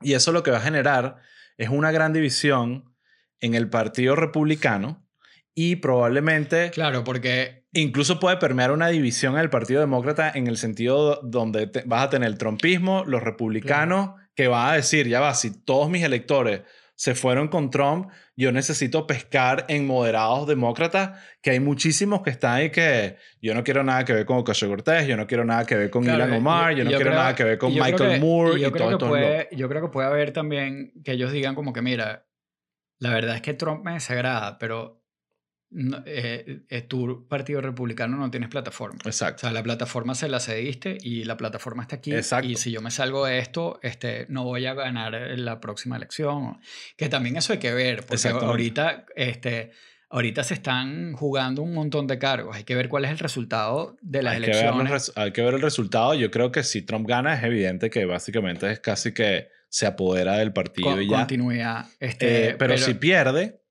Y 0.00 0.14
eso 0.14 0.32
lo 0.32 0.42
que 0.42 0.50
va 0.50 0.58
a 0.58 0.62
generar 0.62 1.16
es 1.56 1.68
una 1.68 1.92
gran 1.92 2.12
división 2.12 2.94
en 3.40 3.54
el 3.54 3.68
Partido 3.68 4.16
Republicano 4.16 5.06
y 5.54 5.76
probablemente... 5.76 6.70
Claro, 6.70 7.04
porque... 7.04 7.60
Incluso 7.72 8.18
puede 8.18 8.36
permear 8.38 8.72
una 8.72 8.88
división 8.88 9.34
en 9.34 9.40
el 9.40 9.50
Partido 9.50 9.78
Demócrata 9.78 10.32
en 10.34 10.48
el 10.48 10.56
sentido 10.56 11.20
donde 11.22 11.70
vas 11.86 12.06
a 12.06 12.10
tener 12.10 12.28
el 12.28 12.36
trumpismo, 12.36 13.04
los 13.06 13.22
republicanos, 13.22 14.16
que 14.34 14.48
va 14.48 14.72
a 14.72 14.74
decir, 14.74 15.06
ya 15.06 15.20
va, 15.20 15.34
si 15.34 15.62
todos 15.62 15.88
mis 15.88 16.02
electores 16.02 16.62
se 17.00 17.14
fueron 17.14 17.48
con 17.48 17.70
Trump, 17.70 18.10
yo 18.36 18.52
necesito 18.52 19.06
pescar 19.06 19.64
en 19.68 19.86
moderados 19.86 20.46
demócratas, 20.46 21.18
que 21.40 21.52
hay 21.52 21.58
muchísimos 21.58 22.20
que 22.20 22.28
están 22.28 22.56
ahí 22.56 22.68
que 22.68 23.16
yo 23.40 23.54
no 23.54 23.64
quiero 23.64 23.82
nada 23.82 24.04
que 24.04 24.12
ver 24.12 24.26
con 24.26 24.36
Ocasio 24.36 24.68
Cortés, 24.68 25.06
yo 25.06 25.16
no 25.16 25.26
quiero 25.26 25.46
nada 25.46 25.64
que 25.64 25.76
ver 25.76 25.88
con 25.88 26.04
Ilan 26.04 26.30
Omar, 26.30 26.74
yo 26.74 26.84
no 26.84 26.90
quiero 26.90 27.12
nada 27.12 27.34
que 27.34 27.44
ver 27.44 27.56
con 27.56 27.72
Michael 27.72 28.20
Moore 28.20 28.60
y, 28.60 28.70
todo 28.70 29.16
esto. 29.16 29.56
Yo 29.56 29.70
creo 29.70 29.80
que 29.80 29.88
puede 29.88 30.08
haber 30.08 30.34
también 30.34 30.92
que 31.02 31.12
ellos 31.12 31.32
digan 31.32 31.54
como 31.54 31.72
que, 31.72 31.80
mira, 31.80 32.26
la 32.98 33.14
verdad 33.14 33.36
es 33.36 33.40
que 33.40 33.54
Trump 33.54 33.82
me 33.82 33.94
desagrada, 33.94 34.58
pero 34.58 34.99
eh, 35.72 36.62
eh, 36.68 36.82
tu 36.82 37.28
partido 37.28 37.60
republicano 37.60 38.16
no 38.16 38.28
tienes 38.30 38.48
plataforma. 38.48 38.98
Exacto. 39.04 39.36
O 39.36 39.40
sea, 39.40 39.52
la 39.52 39.62
plataforma 39.62 40.16
se 40.16 40.28
la 40.28 40.40
cediste 40.40 40.98
y 41.00 41.22
la 41.22 41.36
plataforma 41.36 41.82
está 41.82 41.96
aquí. 41.96 42.12
Exacto. 42.12 42.48
Y 42.48 42.56
si 42.56 42.72
yo 42.72 42.80
me 42.80 42.90
salgo 42.90 43.24
de 43.24 43.38
esto, 43.38 43.78
este, 43.82 44.26
no 44.28 44.42
voy 44.42 44.66
a 44.66 44.74
ganar 44.74 45.12
la 45.12 45.60
próxima 45.60 45.96
elección. 45.96 46.58
Que 46.96 47.08
también 47.08 47.36
eso 47.36 47.52
hay 47.52 47.60
que 47.60 47.72
ver, 47.72 48.04
porque 48.04 48.28
ahorita, 48.28 49.06
este, 49.14 49.70
ahorita 50.08 50.42
se 50.42 50.54
están 50.54 51.12
jugando 51.12 51.62
un 51.62 51.72
montón 51.72 52.08
de 52.08 52.18
cargos. 52.18 52.56
Hay 52.56 52.64
que 52.64 52.74
ver 52.74 52.88
cuál 52.88 53.04
es 53.04 53.12
el 53.12 53.18
resultado 53.18 53.96
de 54.02 54.24
las 54.24 54.36
elecciones. 54.36 55.12
hay 55.14 55.30
que 55.30 55.42
ver 55.42 55.54
el 55.54 55.62
resultado. 55.62 56.14
Yo 56.14 56.32
creo 56.32 56.50
que 56.50 56.64
si 56.64 56.82
Trump 56.82 57.06
gana, 57.08 57.34
es 57.34 57.44
evidente 57.44 57.90
que 57.90 58.06
básicamente 58.06 58.72
es 58.72 58.80
casi 58.80 59.14
que 59.14 59.48
se 59.68 59.86
apodera 59.86 60.38
del 60.38 60.52
partido 60.52 61.00
y 61.00 61.08
ya. 61.08 61.18
Continuidad. 61.18 61.86
Este, 62.00 62.48
eh, 62.48 62.54
pero, 62.58 62.76
si 62.76 62.94
pierde, 62.94 63.62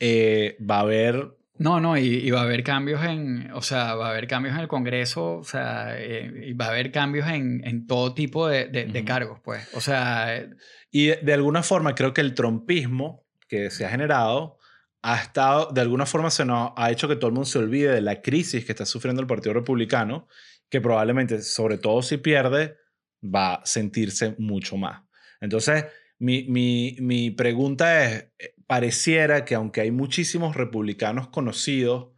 va 0.00 0.76
a 0.76 0.80
haber 0.80 1.41
no, 1.58 1.80
no, 1.80 1.98
y, 1.98 2.30
va 2.30 2.40
a 2.40 2.44
haber 2.44 2.64
cambios 2.64 3.04
en, 3.04 3.50
o 3.52 3.60
sea, 3.60 3.94
va 3.94 4.08
a 4.08 4.10
haber 4.10 4.26
cambios 4.26 4.54
en 4.54 4.62
el 4.62 4.68
Congreso, 4.68 5.34
o 5.34 5.44
sea, 5.44 5.94
eh, 5.98 6.48
y 6.48 6.52
va 6.54 6.66
a 6.66 6.68
haber 6.70 6.90
cambios 6.90 7.28
en, 7.28 7.62
en 7.64 7.86
todo 7.86 8.14
tipo 8.14 8.48
de, 8.48 8.66
de, 8.68 9.04
cargos, 9.04 9.38
pues. 9.44 9.68
O 9.74 9.80
sea... 9.80 10.36
Eh, 10.36 10.50
y 10.90 11.08
de, 11.08 11.32
alguna 11.32 11.62
forma 11.62 11.94
creo 11.94 12.12
que 12.12 12.20
el 12.20 12.34
trompismo 12.34 13.26
que 13.48 13.70
se 13.70 13.84
ha 13.84 13.90
generado 13.90 14.58
ha 15.02 15.20
estado, 15.20 15.70
de 15.72 15.80
alguna 15.80 16.06
forma 16.06 16.30
se 16.30 16.44
nos 16.44 16.72
ha 16.76 16.90
hecho 16.90 17.08
que 17.08 17.16
todo 17.16 17.28
el 17.28 17.34
mundo 17.34 17.46
se 17.46 17.58
olvide 17.58 17.92
de 17.92 18.02
la 18.02 18.22
crisis 18.22 18.64
que 18.64 18.72
está 18.72 18.86
sufriendo 18.86 19.20
el 19.20 19.26
Partido 19.26 19.52
Republicano, 19.52 20.28
que 20.70 20.80
probablemente, 20.80 21.42
sobre 21.42 21.76
todo 21.76 22.02
si 22.02 22.16
pierde, 22.16 22.76
va 23.22 23.54
a 23.54 23.66
sentirse 23.66 24.34
mucho 24.38 24.76
más. 24.76 25.02
Entonces, 25.40 25.86
mi, 26.18 26.44
mi, 26.48 26.96
mi 27.00 27.30
pregunta 27.30 28.04
es, 28.04 28.30
pareciera 28.66 29.44
que 29.44 29.54
aunque 29.54 29.80
hay 29.80 29.90
muchísimos 29.90 30.56
republicanos 30.56 31.28
conocidos 31.28 32.08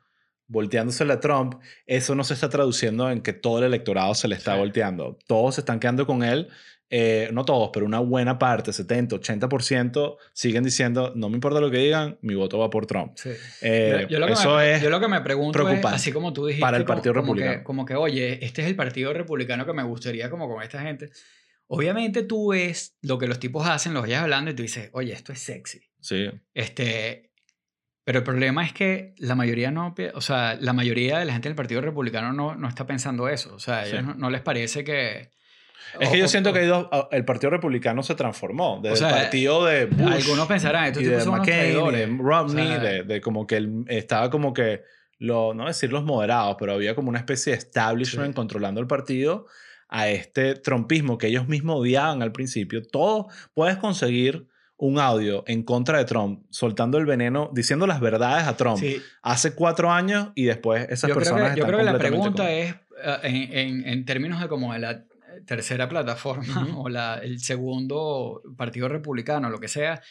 volteándose 0.46 1.04
a 1.04 1.20
Trump, 1.20 1.54
eso 1.86 2.14
no 2.14 2.24
se 2.24 2.34
está 2.34 2.48
traduciendo 2.48 3.10
en 3.10 3.22
que 3.22 3.32
todo 3.32 3.58
el 3.58 3.64
electorado 3.64 4.14
se 4.14 4.28
le 4.28 4.36
está 4.36 4.56
volteando. 4.56 5.18
Todos 5.26 5.56
se 5.56 5.62
están 5.62 5.80
quedando 5.80 6.06
con 6.06 6.22
él. 6.22 6.48
Eh, 6.90 7.30
no 7.32 7.44
todos, 7.44 7.70
pero 7.72 7.86
una 7.86 7.98
buena 7.98 8.38
parte, 8.38 8.72
70, 8.72 9.16
80%, 9.16 10.16
siguen 10.32 10.62
diciendo, 10.62 11.12
no 11.16 11.28
me 11.28 11.34
importa 11.34 11.58
lo 11.58 11.70
que 11.70 11.78
digan, 11.78 12.18
mi 12.20 12.34
voto 12.34 12.58
va 12.58 12.70
por 12.70 12.86
Trump. 12.86 13.18
Eh, 13.62 14.06
yo, 14.08 14.20
lo 14.20 14.28
eso 14.28 14.60
es 14.60 14.82
yo 14.82 14.90
lo 14.90 15.00
que 15.00 15.08
me 15.08 15.20
pregunto 15.22 15.68
es, 15.68 15.84
así 15.86 16.12
como 16.12 16.32
tú 16.32 16.46
dijiste, 16.46 16.60
para 16.60 16.76
el 16.76 16.84
Partido 16.84 17.14
Republicano. 17.14 17.64
como 17.64 17.84
que, 17.84 17.96
oye, 17.96 18.44
este 18.44 18.62
es 18.62 18.68
el 18.68 18.76
Partido 18.76 19.12
Republicano 19.12 19.66
que 19.66 19.72
me 19.72 19.82
gustaría 19.82 20.30
como 20.30 20.46
con 20.46 20.62
esta 20.62 20.82
gente. 20.82 21.10
Obviamente 21.66 22.22
tú 22.22 22.50
ves 22.50 22.96
lo 23.00 23.18
que 23.18 23.26
los 23.26 23.40
tipos 23.40 23.66
hacen, 23.66 23.94
los 23.94 24.02
vayas 24.02 24.22
hablando 24.22 24.50
y 24.50 24.54
tú 24.54 24.62
dices, 24.62 24.90
oye, 24.92 25.14
esto 25.14 25.32
es 25.32 25.40
sexy. 25.40 25.80
Sí. 26.04 26.30
Este, 26.52 27.30
pero 28.04 28.18
el 28.18 28.24
problema 28.24 28.62
es 28.62 28.74
que 28.74 29.14
la 29.16 29.34
mayoría 29.34 29.70
no, 29.70 29.94
o 30.12 30.20
sea, 30.20 30.58
la 30.60 30.74
mayoría 30.74 31.18
de 31.18 31.24
la 31.24 31.32
gente 31.32 31.48
del 31.48 31.56
Partido 31.56 31.80
Republicano 31.80 32.34
no, 32.34 32.54
no 32.54 32.68
está 32.68 32.86
pensando 32.86 33.26
eso. 33.26 33.54
O 33.54 33.58
sea, 33.58 33.78
a 33.78 33.86
ellos 33.86 34.16
no, 34.18 34.28
les 34.28 34.42
parece 34.42 34.84
que... 34.84 35.30
Es 35.98 36.10
que 36.10 36.18
yo 36.18 36.28
siento 36.28 36.52
que 36.52 36.70
el 37.12 37.24
Partido 37.24 37.50
Republicano 37.50 38.02
se 38.02 38.14
transformó. 38.14 38.80
Desde 38.82 39.06
el 39.06 39.12
partido 39.12 39.64
de 39.64 39.86
Bush. 39.86 40.12
Algunos 40.12 40.46
pensarán, 40.46 40.86
estos 40.86 41.02
y 41.02 41.06
de 41.06 41.24
McCain, 41.24 41.92
de 41.92 42.06
Romney, 42.18 43.04
de, 43.06 43.20
como 43.22 43.46
que 43.46 43.56
él 43.56 43.84
estaba 43.88 44.28
como 44.28 44.52
que, 44.52 44.82
lo, 45.18 45.54
no 45.54 45.66
decir 45.66 45.90
los 45.90 46.04
moderados, 46.04 46.56
pero 46.58 46.74
había 46.74 46.94
como 46.94 47.08
una 47.08 47.20
especie 47.20 47.52
de 47.52 47.58
establishment 47.58 48.34
controlando 48.34 48.80
el 48.80 48.86
partido 48.86 49.46
a 49.88 50.08
este 50.08 50.56
trompismo 50.56 51.16
que 51.16 51.28
ellos 51.28 51.48
mismos 51.48 51.76
odiaban 51.80 52.20
al 52.20 52.32
principio. 52.32 52.82
Todo 52.82 53.28
puedes 53.54 53.78
conseguir 53.78 54.48
un 54.76 54.98
audio 54.98 55.44
en 55.46 55.62
contra 55.62 55.98
de 55.98 56.04
Trump, 56.04 56.44
soltando 56.50 56.98
el 56.98 57.06
veneno, 57.06 57.50
diciendo 57.52 57.86
las 57.86 58.00
verdades 58.00 58.46
a 58.46 58.56
Trump 58.56 58.82
hace 59.22 59.54
cuatro 59.54 59.90
años 59.90 60.30
y 60.34 60.44
después 60.44 60.86
esas 60.90 61.10
personas. 61.12 61.56
yo 61.56 61.66
creo 61.66 61.78
que 61.78 61.84
la 61.84 61.98
pregunta 61.98 62.52
es, 62.52 62.74
eh, 63.02 63.18
en, 63.22 63.86
en, 63.86 64.04
términos 64.04 64.40
de 64.40 64.48
como 64.48 64.76
la 64.76 65.04
tercera 65.46 65.88
plataforma 65.88 66.68
o 66.76 66.88
la, 66.88 67.18
el 67.18 67.38
segundo 67.40 68.42
partido 68.56 68.88
republicano, 68.88 69.48
lo 69.48 69.60
que 69.60 69.68
sea, 69.68 70.02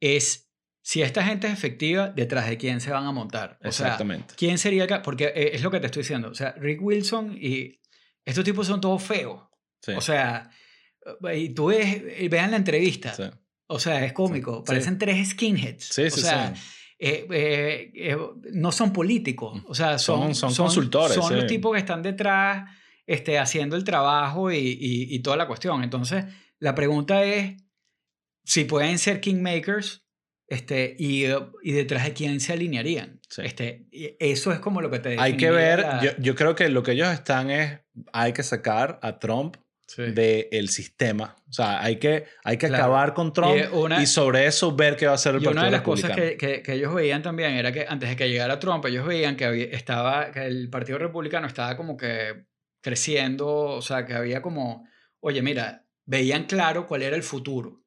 es 0.00 0.50
si 0.82 1.02
esta 1.02 1.22
gente 1.22 1.46
es 1.46 1.52
efectiva, 1.52 2.08
detrás 2.08 2.48
de 2.48 2.56
quién 2.56 2.80
se 2.80 2.90
van 2.90 3.04
a 3.04 3.12
montar. 3.12 3.58
Exactamente. 3.62 4.34
¿quién 4.36 4.58
sería 4.58 4.84
acá? 4.84 5.02
Porque 5.02 5.26
eh, 5.26 5.50
es 5.52 5.62
lo 5.62 5.70
que 5.70 5.80
te 5.80 5.86
estoy 5.86 6.02
diciendo. 6.02 6.30
O 6.30 6.34
sea, 6.34 6.52
Rick 6.52 6.82
Wilson 6.82 7.36
y 7.38 7.80
estos 8.24 8.42
tipos 8.44 8.66
son 8.66 8.80
todos 8.80 9.02
feos. 9.02 9.42
O 9.96 10.00
sea, 10.00 10.50
y 11.34 11.50
tú 11.50 11.66
ves, 11.66 12.02
vean 12.28 12.50
la 12.50 12.56
entrevista. 12.56 13.14
Sí 13.14 13.24
o 13.68 13.78
sea, 13.78 14.04
es 14.04 14.12
cómico. 14.12 14.64
Parecen 14.64 14.98
tres 14.98 15.30
skinheads. 15.30 15.84
Sí, 15.84 16.10
sí, 16.10 16.20
o 16.20 16.22
sea, 16.22 16.54
eh, 16.98 17.26
eh, 17.30 17.92
eh, 17.94 18.16
no 18.52 18.72
son 18.72 18.92
políticos. 18.92 19.62
O 19.68 19.74
sea, 19.74 19.98
son, 19.98 20.34
son, 20.34 20.54
consultores. 20.54 21.14
Son 21.14 21.36
los 21.36 21.46
tipos 21.46 21.72
que 21.74 21.78
están 21.78 22.02
detrás 22.02 22.70
este, 23.06 23.38
haciendo 23.38 23.76
el 23.76 23.84
trabajo 23.84 24.50
y, 24.50 24.76
y, 24.80 25.18
toda 25.20 25.36
la 25.36 25.46
cuestión. 25.46 25.84
Entonces, 25.84 26.24
la 26.58 26.74
pregunta 26.74 27.22
es 27.22 27.62
si 28.44 28.64
pueden 28.64 28.98
ser 28.98 29.20
kingmakers 29.20 30.06
este, 30.46 30.96
y, 30.98 31.26
y 31.62 31.72
detrás 31.72 32.04
de 32.04 32.14
quién 32.14 32.40
se 32.40 32.54
alinearían. 32.54 33.20
Este, 33.36 33.86
eso 34.18 34.50
es 34.52 34.60
como 34.60 34.80
lo 34.80 34.90
que 34.90 34.98
te 34.98 35.20
Hay 35.20 35.36
que 35.36 35.50
ver, 35.50 35.84
yo, 36.02 36.10
yo 36.18 36.34
creo 36.34 36.54
que 36.54 36.70
lo 36.70 36.82
que 36.82 36.92
ellos 36.92 37.08
están 37.08 37.50
es, 37.50 37.80
hay 38.14 38.32
que 38.32 38.42
sacar 38.42 38.98
a 39.02 39.18
Trump 39.18 39.58
del 39.96 40.68
sistema. 40.68 41.36
O 41.48 41.52
sea, 41.52 41.82
hay 41.82 41.96
que, 41.96 42.26
hay 42.44 42.56
que 42.56 42.66
acabar 42.66 43.14
con 43.14 43.32
Trump 43.32 43.56
y, 44.00 44.06
sobre 44.06 44.46
eso 44.46 44.74
ver 44.74 44.96
qué 44.96 45.06
va 45.06 45.12
a 45.12 45.14
hacer 45.14 45.34
el 45.34 45.42
y 45.42 45.44
Partido 45.44 45.60
Una 45.60 45.64
de 45.66 45.72
las 45.72 45.82
cosas 45.82 46.14
que, 46.14 46.36
que, 46.36 46.72
ellos 46.72 46.94
veían 46.94 47.22
también 47.22 47.52
era 47.52 47.72
que 47.72 47.86
antes 47.88 48.08
de 48.08 48.16
que 48.16 48.28
llegara 48.28 48.60
Trump, 48.60 48.84
ellos 48.86 49.06
veían 49.06 49.36
que, 49.36 49.70
estaba, 49.72 50.30
que 50.30 50.46
el 50.46 50.68
Partido 50.68 50.98
Republicano 50.98 51.46
estaba 51.46 51.76
como 51.76 51.96
que 51.96 52.44
creciendo, 52.82 53.48
o 53.48 53.82
sea, 53.82 54.04
que 54.04 54.14
había 54.14 54.42
como, 54.42 54.86
oye, 55.20 55.42
mira, 55.42 55.86
veían 56.04 56.44
claro 56.44 56.86
cuál 56.86 57.02
era 57.02 57.16
el 57.16 57.22
futuro 57.22 57.82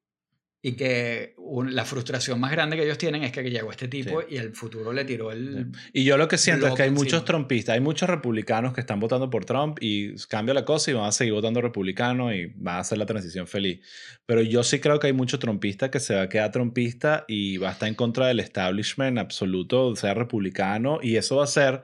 y 0.63 0.74
que 0.74 1.36
la 1.69 1.86
frustración 1.86 2.39
más 2.39 2.52
grande 2.52 2.76
que 2.76 2.84
ellos 2.84 3.00
tienen 3.00 3.24
es 3.24 3.32
que 3.32 3.41
llegó 3.50 3.71
este 3.71 3.88
tipo 3.88 4.21
y 4.30 4.38
el 4.38 4.54
futuro 4.54 4.93
le 4.93 5.06
tiró 5.06 5.32
el... 5.32 5.71
Y 5.91 6.04
yo 6.04 6.17
lo 6.17 6.28
que 6.28 6.38
siento 6.38 6.67
es 6.67 6.76
que 6.76 6.84
hay 6.84 6.91
muchos 6.91 7.26
trumpistas, 7.26 7.74
hay 7.74 7.82
muchos 7.82 8.08
republicanos 8.08 8.71
que 8.71 8.82
están 8.82 9.00
votando 9.00 9.32
por 9.32 9.43
Trump 9.43 9.80
y 9.82 10.15
cambia 10.28 10.54
la 10.54 10.63
cosa 10.63 10.91
y 10.91 10.93
van 10.93 11.06
a 11.06 11.12
seguir 11.12 11.34
votando 11.34 11.62
republicano 11.62 12.32
y 12.32 12.54
van 12.56 12.76
a 12.76 12.80
hacer 12.80 13.00
la 13.00 13.08
transición 13.08 13.47
feliz. 13.47 13.80
Pero 14.28 14.43
yo 14.43 14.62
sí 14.63 14.80
creo 14.80 15.00
que 15.00 15.08
hay 15.08 15.13
muchos 15.13 15.39
trumpistas 15.39 15.89
que 15.89 16.00
se 16.00 16.13
va 16.13 16.24
a 16.24 16.30
quedar 16.30 16.52
trumpista 16.52 17.26
y 17.28 17.58
va 17.58 17.69
a 17.69 17.71
estar 17.71 17.89
en 17.89 17.95
contra 17.95 18.28
del 18.28 18.39
establishment 18.39 19.17
absoluto, 19.17 19.95
sea 19.95 20.13
republicano, 20.13 21.00
y 21.02 21.15
eso 21.15 21.38
va 21.38 21.45
a 21.45 21.47
ser 21.47 21.84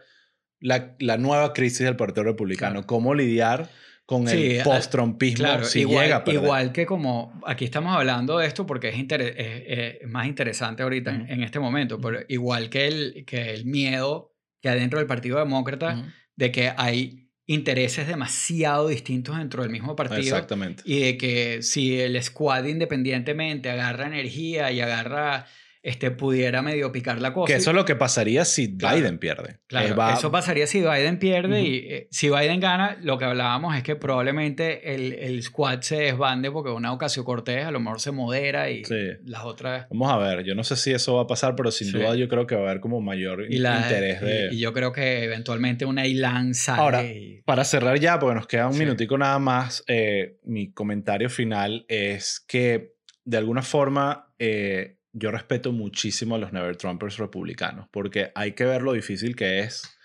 la, 0.60 0.96
la 1.00 1.18
nueva 1.18 1.54
crisis 1.54 1.80
del 1.80 1.96
Partido 1.96 2.26
Republicano, 2.26 2.86
cómo 2.86 3.16
lidiar 3.16 3.70
con 4.08 4.26
el 4.30 4.64
post-trumpismo 4.64 5.44
claro, 5.46 5.66
si 5.66 5.82
igual, 5.82 6.06
llega 6.06 6.24
Igual 6.28 6.72
que 6.72 6.86
como 6.86 7.42
aquí 7.46 7.66
estamos 7.66 7.94
hablando 7.94 8.38
de 8.38 8.48
esto 8.48 8.66
porque 8.66 8.88
es, 8.88 8.96
es, 8.98 10.08
más 10.08 10.28
interesante 10.28 10.82
ahorita 10.82 11.14
en, 11.28 11.44
este 11.44 11.60
momento, 11.60 12.00
pero 12.00 12.20
igual 12.30 12.70
que 12.70 12.88
el, 12.88 13.26
que 13.28 13.54
el 13.54 13.66
miedo 13.66 14.34
que 14.62 14.70
hay 14.70 14.80
dentro 14.80 15.00
del 15.00 15.10
Partido 15.10 15.40
Demócrata 15.40 16.06
de 16.38 16.52
que 16.54 16.72
hay 16.78 17.28
intereses 17.48 18.08
demasiado 18.08 18.88
distintos 18.88 19.38
dentro 19.38 19.64
del 19.64 19.72
mismo 19.72 19.94
partido. 19.94 20.22
Exactamente. 20.22 20.84
Y 20.86 21.00
de 21.00 21.18
que 21.18 21.62
si 21.62 22.00
el 22.00 22.22
squad 22.24 22.64
independientemente 22.64 23.70
agarra 23.70 24.08
energía 24.08 24.72
y 24.72 24.80
agarra 24.80 25.48
este, 25.88 26.12
pudiera 26.12 26.62
medio 26.62 26.92
picar 26.92 27.22
la 27.22 27.34
cosa. 27.34 27.48
Que 27.48 27.58
eso 27.58 27.70
es 27.70 27.76
lo 27.76 27.86
que 27.86 27.96
pasaría 27.96 28.44
si 28.44 28.68
Biden 28.68 29.20
pierde. 29.20 29.60
Claro, 29.68 29.96
eso 30.12 30.30
pasaría 30.32 30.68
si 30.68 30.82
Biden 30.82 31.18
pierde 31.18 31.62
y 31.62 31.76
eh, 31.78 32.08
si 32.12 32.30
Biden 32.30 32.60
gana, 32.60 32.98
lo 33.02 33.18
que 33.18 33.24
hablábamos 33.24 33.74
es 33.74 33.84
que 33.84 33.96
probablemente 33.96 34.94
el, 34.94 35.14
el 35.14 35.42
squad 35.42 35.80
se 35.80 35.96
desbande 35.96 36.52
porque 36.52 36.72
una 36.72 36.92
ocasión 36.92 37.24
Cortés 37.24 37.66
a 37.66 37.72
lo 37.72 37.80
mejor 37.80 38.02
se 38.02 38.12
modera 38.12 38.70
y 38.70 38.84
las 39.24 39.46
otras... 39.46 39.88
Vamos 39.90 40.12
a 40.12 40.18
ver, 40.18 40.44
yo 40.44 40.56
no 40.56 40.66
sé 40.66 40.76
si 40.76 40.92
eso 40.92 41.16
va 41.16 41.22
a 41.22 41.28
pasar, 41.28 41.56
pero 41.56 41.72
sin 41.72 41.90
duda 41.94 42.16
yo 42.16 42.28
creo 42.28 42.46
que 42.46 42.56
va 42.56 42.64
a 42.64 42.70
haber 42.72 42.82
como 42.82 43.00
mayor 43.00 43.46
interés 43.50 44.20
de... 44.20 44.50
Y, 44.52 44.60
yo 44.60 44.74
creo 44.74 44.92
que 44.92 45.24
eventualmente 45.24 45.86
una 45.86 46.06
Ilan 46.06 46.54
sale... 46.54 46.82
Ahora, 46.82 47.04
para 47.46 47.64
cerrar 47.64 47.98
ya, 47.98 48.20
porque 48.20 48.36
nos 48.36 48.48
queda 48.48 48.68
un 48.68 48.78
minutico 48.78 49.18
nada 49.18 49.40
más, 49.40 49.86
eh, 49.88 50.38
mi 50.44 50.74
comentario 50.74 51.30
final 51.30 51.86
es 51.88 52.44
que 52.46 52.96
de 53.24 53.38
alguna 53.38 53.62
forma... 53.62 54.34
Eh, 54.38 54.97
yo 55.18 55.32
respeto 55.32 55.72
muchísimo 55.72 56.36
a 56.36 56.38
los 56.38 56.54
Never 56.54 56.76
Trumpers 56.78 57.18
republicanos, 57.18 57.88
porque 57.92 58.32
hay 58.36 58.54
que 58.54 58.66
ver 58.66 58.82
lo 58.82 58.94
difícil 58.94 59.36
que 59.36 59.60
es 59.60 59.98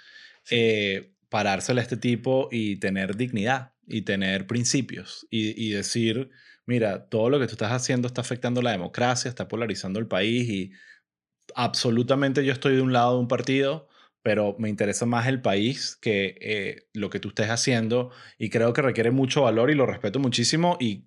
eh, 0.51 1.13
a 1.35 1.59
este 1.81 1.97
tipo 1.97 2.49
y 2.51 2.77
tener 2.77 3.17
dignidad 3.17 3.73
y 3.87 4.03
tener 4.03 4.47
principios 4.47 5.27
y, 5.31 5.71
decir, 5.71 6.31
mira, 6.67 7.09
todo 7.09 7.31
lo 7.31 7.41
que 7.41 7.47
tú 7.47 7.53
estás 7.53 7.73
haciendo 7.73 8.07
está 8.07 8.21
afectando 8.21 8.63
la 8.63 8.73
democracia, 8.73 9.29
está 9.29 9.49
polarizando 9.49 9.99
el 9.99 10.07
país 10.07 10.49
y 10.49 10.73
absolutamente 11.55 12.45
yo 12.45 12.53
estoy 12.53 12.77
de 12.77 12.83
un 12.83 12.93
lado 12.93 13.15
de 13.15 13.21
un 13.21 13.29
partido, 13.29 13.89
pero 14.23 14.57
me 14.59 14.69
interesa 14.69 15.07
más 15.07 15.27
el 15.27 15.41
país 15.41 15.97
que 15.97 16.37
eh, 16.41 16.89
lo 16.93 17.11
que 17.11 17.19
tú 17.19 17.29
estés 17.29 17.51
haciendo 17.51 18.11
y 18.39 18.51
creo 18.51 18.73
que 18.73 18.83
requiere 18.83 19.11
mucho 19.11 19.43
valor 19.43 19.71
y 19.71 19.75
lo 19.75 19.87
respeto 19.87 20.21
muchísimo 20.21 20.77
y 20.79 21.07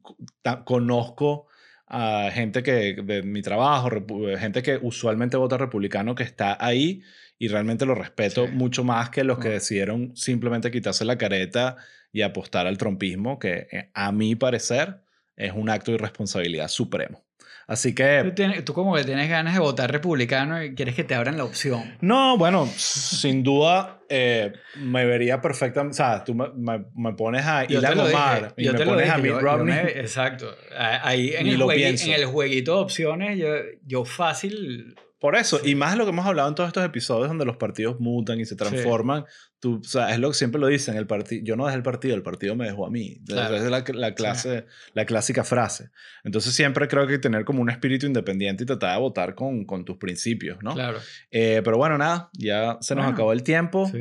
conozco 0.66 1.48
a 1.88 2.30
gente 2.32 2.64
que 2.64 2.94
de 2.94 3.24
mi 3.24 3.42
trabajo, 3.42 3.90
gente 4.38 4.64
que 4.64 4.80
usualmente 4.82 5.38
vota 5.38 5.58
republicano 5.58 6.16
que 6.16 6.24
está 6.24 6.58
ahí 6.60 7.04
y 7.38 7.48
realmente 7.48 7.86
lo 7.86 7.96
respeto 7.96 8.48
mucho 8.48 8.84
más 8.84 9.10
que 9.10 9.24
los 9.24 9.40
que 9.40 9.50
decidieron 9.50 10.16
simplemente 10.16 10.72
quitarse 10.72 11.06
la 11.06 11.18
careta 11.18 11.78
y 12.12 12.22
apostar 12.22 12.66
al 12.66 12.78
trompismo, 12.78 13.40
que 13.40 13.68
eh, 13.72 13.92
a 13.94 14.12
mi 14.12 14.36
parecer 14.36 15.02
es 15.36 15.52
un 15.54 15.70
acto 15.70 15.92
de 15.92 15.96
irresponsabilidad 15.96 16.70
supremo. 16.70 17.25
Así 17.68 17.96
que... 17.96 18.34
Tú, 18.64 18.74
como 18.74 18.96
que 18.96 19.04
tienes 19.04 19.28
ganas 19.28 19.56
de 19.56 19.60
votar 19.60 19.92
republicano 19.92 20.64
y 20.64 20.76
quieres 20.76 20.94
que 20.94 21.04
te 21.04 21.16
abran 21.16 21.38
la 21.38 21.46
opción. 21.46 21.98
No, 22.00 22.38
bueno, 22.38 22.68
sin 22.76 23.44
duda 23.44 24.02
eh, 24.08 24.54
me 24.76 25.06
vería 25.06 25.42
perfectamente... 25.42 25.96
O 25.96 25.98
sea, 25.98 26.24
tú 26.24 26.36
me, 26.36 26.86
me, 26.96 27.14
pones 27.14 27.44
a 27.46 27.66
Ilan 27.66 28.00
Omar 28.00 28.54
y 28.56 28.70
me 28.70 28.86
pones 28.86 29.10
a 29.10 29.18
Mitt 29.18 29.40
Romney. 29.40 29.80
exacto. 29.96 30.56
Ahí 30.78 31.34
en 31.36 31.48
el, 31.48 31.62
en 31.62 32.12
el 32.12 32.26
jueguito 32.28 32.76
de 32.76 32.82
opciones 32.82 33.38
yo, 33.38 33.48
yo 33.86 34.06
fácil 34.06 34.96
por 35.26 35.36
eso, 35.36 35.60
y 35.64 35.74
más 35.74 35.98
lo 35.98 36.04
que 36.04 36.12
hemos 36.12 36.28
hablado 36.28 36.50
en 36.50 36.54
todos 36.54 36.68
estos 36.68 36.86
episodios 36.86 37.30
donde 37.30 37.46
los 37.46 37.58
partidos 37.58 38.00
mutan 38.00 38.40
y 38.40 38.46
se 38.46 38.56
transforman, 38.56 39.26
tú, 39.60 39.82
o 39.84 39.84
sea, 39.84 40.14
es 40.14 40.20
lo 40.20 40.30
que 40.30 40.36
siempre 40.36 40.62
lo 40.62 40.68
dicen, 40.68 40.98
el 40.98 41.08
partido, 41.08 41.44
yo 41.44 41.56
no 41.56 41.66
dejé 41.66 41.78
el 41.78 41.82
partido, 41.82 42.14
el 42.14 42.22
partido 42.22 42.56
me 42.56 42.66
dejó 42.68 42.86
a 42.86 42.92
mí. 42.92 43.24
Es 43.28 43.34
la, 43.34 43.50
la, 43.50 44.14
clase, 44.14 44.68
la 44.94 45.06
clásica 45.08 45.44
frase. 45.44 45.90
Entonces 46.24 46.54
siempre 46.54 46.88
creo 46.88 47.08
que 47.08 47.18
tener 47.18 47.44
como 47.44 47.64
un 47.64 47.72
espíritu 47.72 48.06
independiente 48.06 48.66
y 48.66 48.68
tratar 48.68 48.94
de 48.94 49.02
votar 49.02 49.34
con, 49.34 49.66
con 49.66 49.84
tus 49.84 49.98
principios, 49.98 50.60
¿no? 50.62 50.76
Claro. 50.76 51.00
Eh, 51.32 51.64
pero 51.66 51.78
bueno, 51.78 51.98
nada, 51.98 52.30
ya 52.34 52.78
se 52.82 52.94
nos 52.94 53.12
acabó 53.12 53.34
el 53.34 53.42
tiempo. 53.42 53.92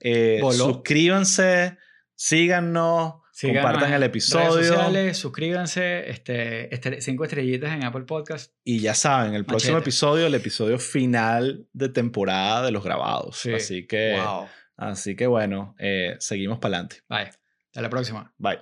Eh, 0.00 0.40
suscríbanse, 0.50 1.78
síganos. 2.16 3.21
Compartan 3.40 3.92
el 3.92 4.02
episodio. 4.02 4.54
Redes 4.54 4.68
sociales, 4.68 5.16
suscríbanse, 5.16 6.10
este, 6.10 6.74
este, 6.74 7.00
cinco 7.00 7.24
estrellitas 7.24 7.72
en 7.72 7.84
Apple 7.84 8.02
Podcast. 8.02 8.52
Y 8.64 8.80
ya 8.80 8.94
saben, 8.94 9.34
el 9.34 9.44
próximo 9.44 9.78
episodio, 9.78 10.26
el 10.26 10.34
episodio 10.34 10.78
final 10.78 11.66
de 11.72 11.88
temporada 11.88 12.62
de 12.62 12.72
los 12.72 12.84
grabados. 12.84 13.46
Así 13.46 13.86
que, 13.86 14.20
así 14.76 15.16
que 15.16 15.26
bueno, 15.26 15.74
eh, 15.78 16.16
seguimos 16.18 16.58
para 16.58 16.76
adelante. 16.76 17.02
Bye. 17.08 17.30
Hasta 17.66 17.80
la 17.80 17.90
próxima. 17.90 18.34
Bye. 18.36 18.60